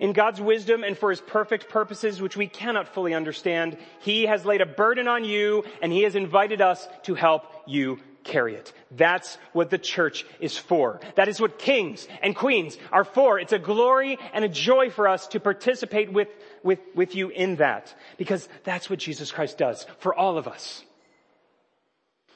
In 0.00 0.12
God's 0.12 0.40
wisdom 0.40 0.82
and 0.82 0.98
for 0.98 1.10
His 1.10 1.20
perfect 1.20 1.68
purposes, 1.68 2.20
which 2.20 2.36
we 2.36 2.48
cannot 2.48 2.88
fully 2.88 3.14
understand, 3.14 3.78
He 4.00 4.26
has 4.26 4.44
laid 4.44 4.60
a 4.60 4.66
burden 4.66 5.06
on 5.06 5.24
you 5.24 5.64
and 5.80 5.92
He 5.92 6.02
has 6.02 6.16
invited 6.16 6.60
us 6.60 6.86
to 7.04 7.14
help 7.14 7.44
you 7.66 8.00
carry 8.24 8.54
it. 8.54 8.72
That's 8.90 9.36
what 9.52 9.70
the 9.70 9.78
church 9.78 10.26
is 10.40 10.56
for. 10.56 11.00
That 11.14 11.28
is 11.28 11.40
what 11.40 11.58
kings 11.58 12.08
and 12.22 12.34
queens 12.34 12.76
are 12.90 13.04
for. 13.04 13.38
It's 13.38 13.52
a 13.52 13.58
glory 13.58 14.18
and 14.32 14.44
a 14.44 14.48
joy 14.48 14.90
for 14.90 15.06
us 15.06 15.28
to 15.28 15.40
participate 15.40 16.12
with, 16.12 16.28
with, 16.62 16.80
with 16.94 17.14
you 17.14 17.28
in 17.28 17.56
that. 17.56 17.94
Because 18.16 18.48
that's 18.64 18.88
what 18.90 18.98
Jesus 18.98 19.30
Christ 19.30 19.58
does 19.58 19.86
for 19.98 20.14
all 20.14 20.38
of 20.38 20.48
us. 20.48 20.82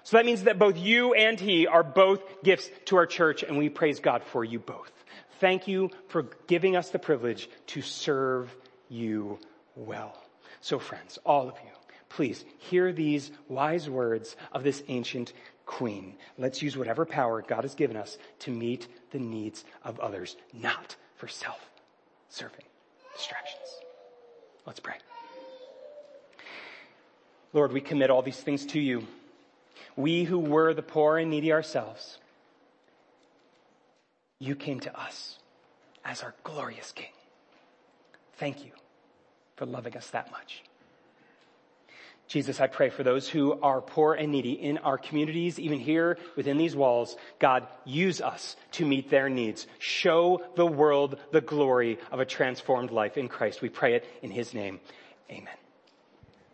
So 0.08 0.16
that 0.16 0.24
means 0.24 0.44
that 0.44 0.58
both 0.58 0.78
you 0.78 1.12
and 1.12 1.38
he 1.38 1.66
are 1.66 1.82
both 1.82 2.22
gifts 2.42 2.70
to 2.86 2.96
our 2.96 3.04
church 3.04 3.42
and 3.42 3.58
we 3.58 3.68
praise 3.68 4.00
God 4.00 4.24
for 4.24 4.42
you 4.42 4.58
both. 4.58 4.90
Thank 5.38 5.68
you 5.68 5.90
for 6.08 6.22
giving 6.46 6.76
us 6.76 6.88
the 6.88 6.98
privilege 6.98 7.46
to 7.66 7.82
serve 7.82 8.56
you 8.88 9.38
well. 9.76 10.16
So 10.62 10.78
friends, 10.78 11.18
all 11.26 11.50
of 11.50 11.56
you, 11.62 11.70
please 12.08 12.42
hear 12.56 12.90
these 12.90 13.30
wise 13.48 13.90
words 13.90 14.34
of 14.50 14.64
this 14.64 14.82
ancient 14.88 15.34
queen. 15.66 16.14
Let's 16.38 16.62
use 16.62 16.74
whatever 16.74 17.04
power 17.04 17.42
God 17.42 17.64
has 17.64 17.74
given 17.74 17.98
us 17.98 18.16
to 18.38 18.50
meet 18.50 18.88
the 19.10 19.18
needs 19.18 19.62
of 19.84 20.00
others, 20.00 20.36
not 20.54 20.96
for 21.16 21.28
self-serving 21.28 22.64
distractions. 23.14 23.78
Let's 24.64 24.80
pray. 24.80 24.94
Lord, 27.52 27.72
we 27.72 27.82
commit 27.82 28.08
all 28.08 28.22
these 28.22 28.40
things 28.40 28.64
to 28.68 28.80
you. 28.80 29.06
We 29.98 30.22
who 30.22 30.38
were 30.38 30.74
the 30.74 30.82
poor 30.82 31.18
and 31.18 31.28
needy 31.28 31.52
ourselves, 31.52 32.18
you 34.38 34.54
came 34.54 34.78
to 34.80 34.96
us 34.96 35.40
as 36.04 36.22
our 36.22 36.36
glorious 36.44 36.92
King. 36.92 37.10
Thank 38.36 38.64
you 38.64 38.70
for 39.56 39.66
loving 39.66 39.96
us 39.96 40.08
that 40.10 40.30
much. 40.30 40.62
Jesus, 42.28 42.60
I 42.60 42.68
pray 42.68 42.90
for 42.90 43.02
those 43.02 43.28
who 43.28 43.58
are 43.60 43.80
poor 43.80 44.14
and 44.14 44.30
needy 44.30 44.52
in 44.52 44.78
our 44.78 44.98
communities, 44.98 45.58
even 45.58 45.80
here 45.80 46.16
within 46.36 46.58
these 46.58 46.76
walls. 46.76 47.16
God, 47.40 47.66
use 47.84 48.20
us 48.20 48.54
to 48.72 48.86
meet 48.86 49.10
their 49.10 49.28
needs. 49.28 49.66
Show 49.80 50.44
the 50.54 50.66
world 50.66 51.18
the 51.32 51.40
glory 51.40 51.98
of 52.12 52.20
a 52.20 52.24
transformed 52.24 52.92
life 52.92 53.16
in 53.16 53.26
Christ. 53.26 53.62
We 53.62 53.68
pray 53.68 53.94
it 53.94 54.04
in 54.22 54.30
His 54.30 54.54
name. 54.54 54.78
Amen. 55.28 55.56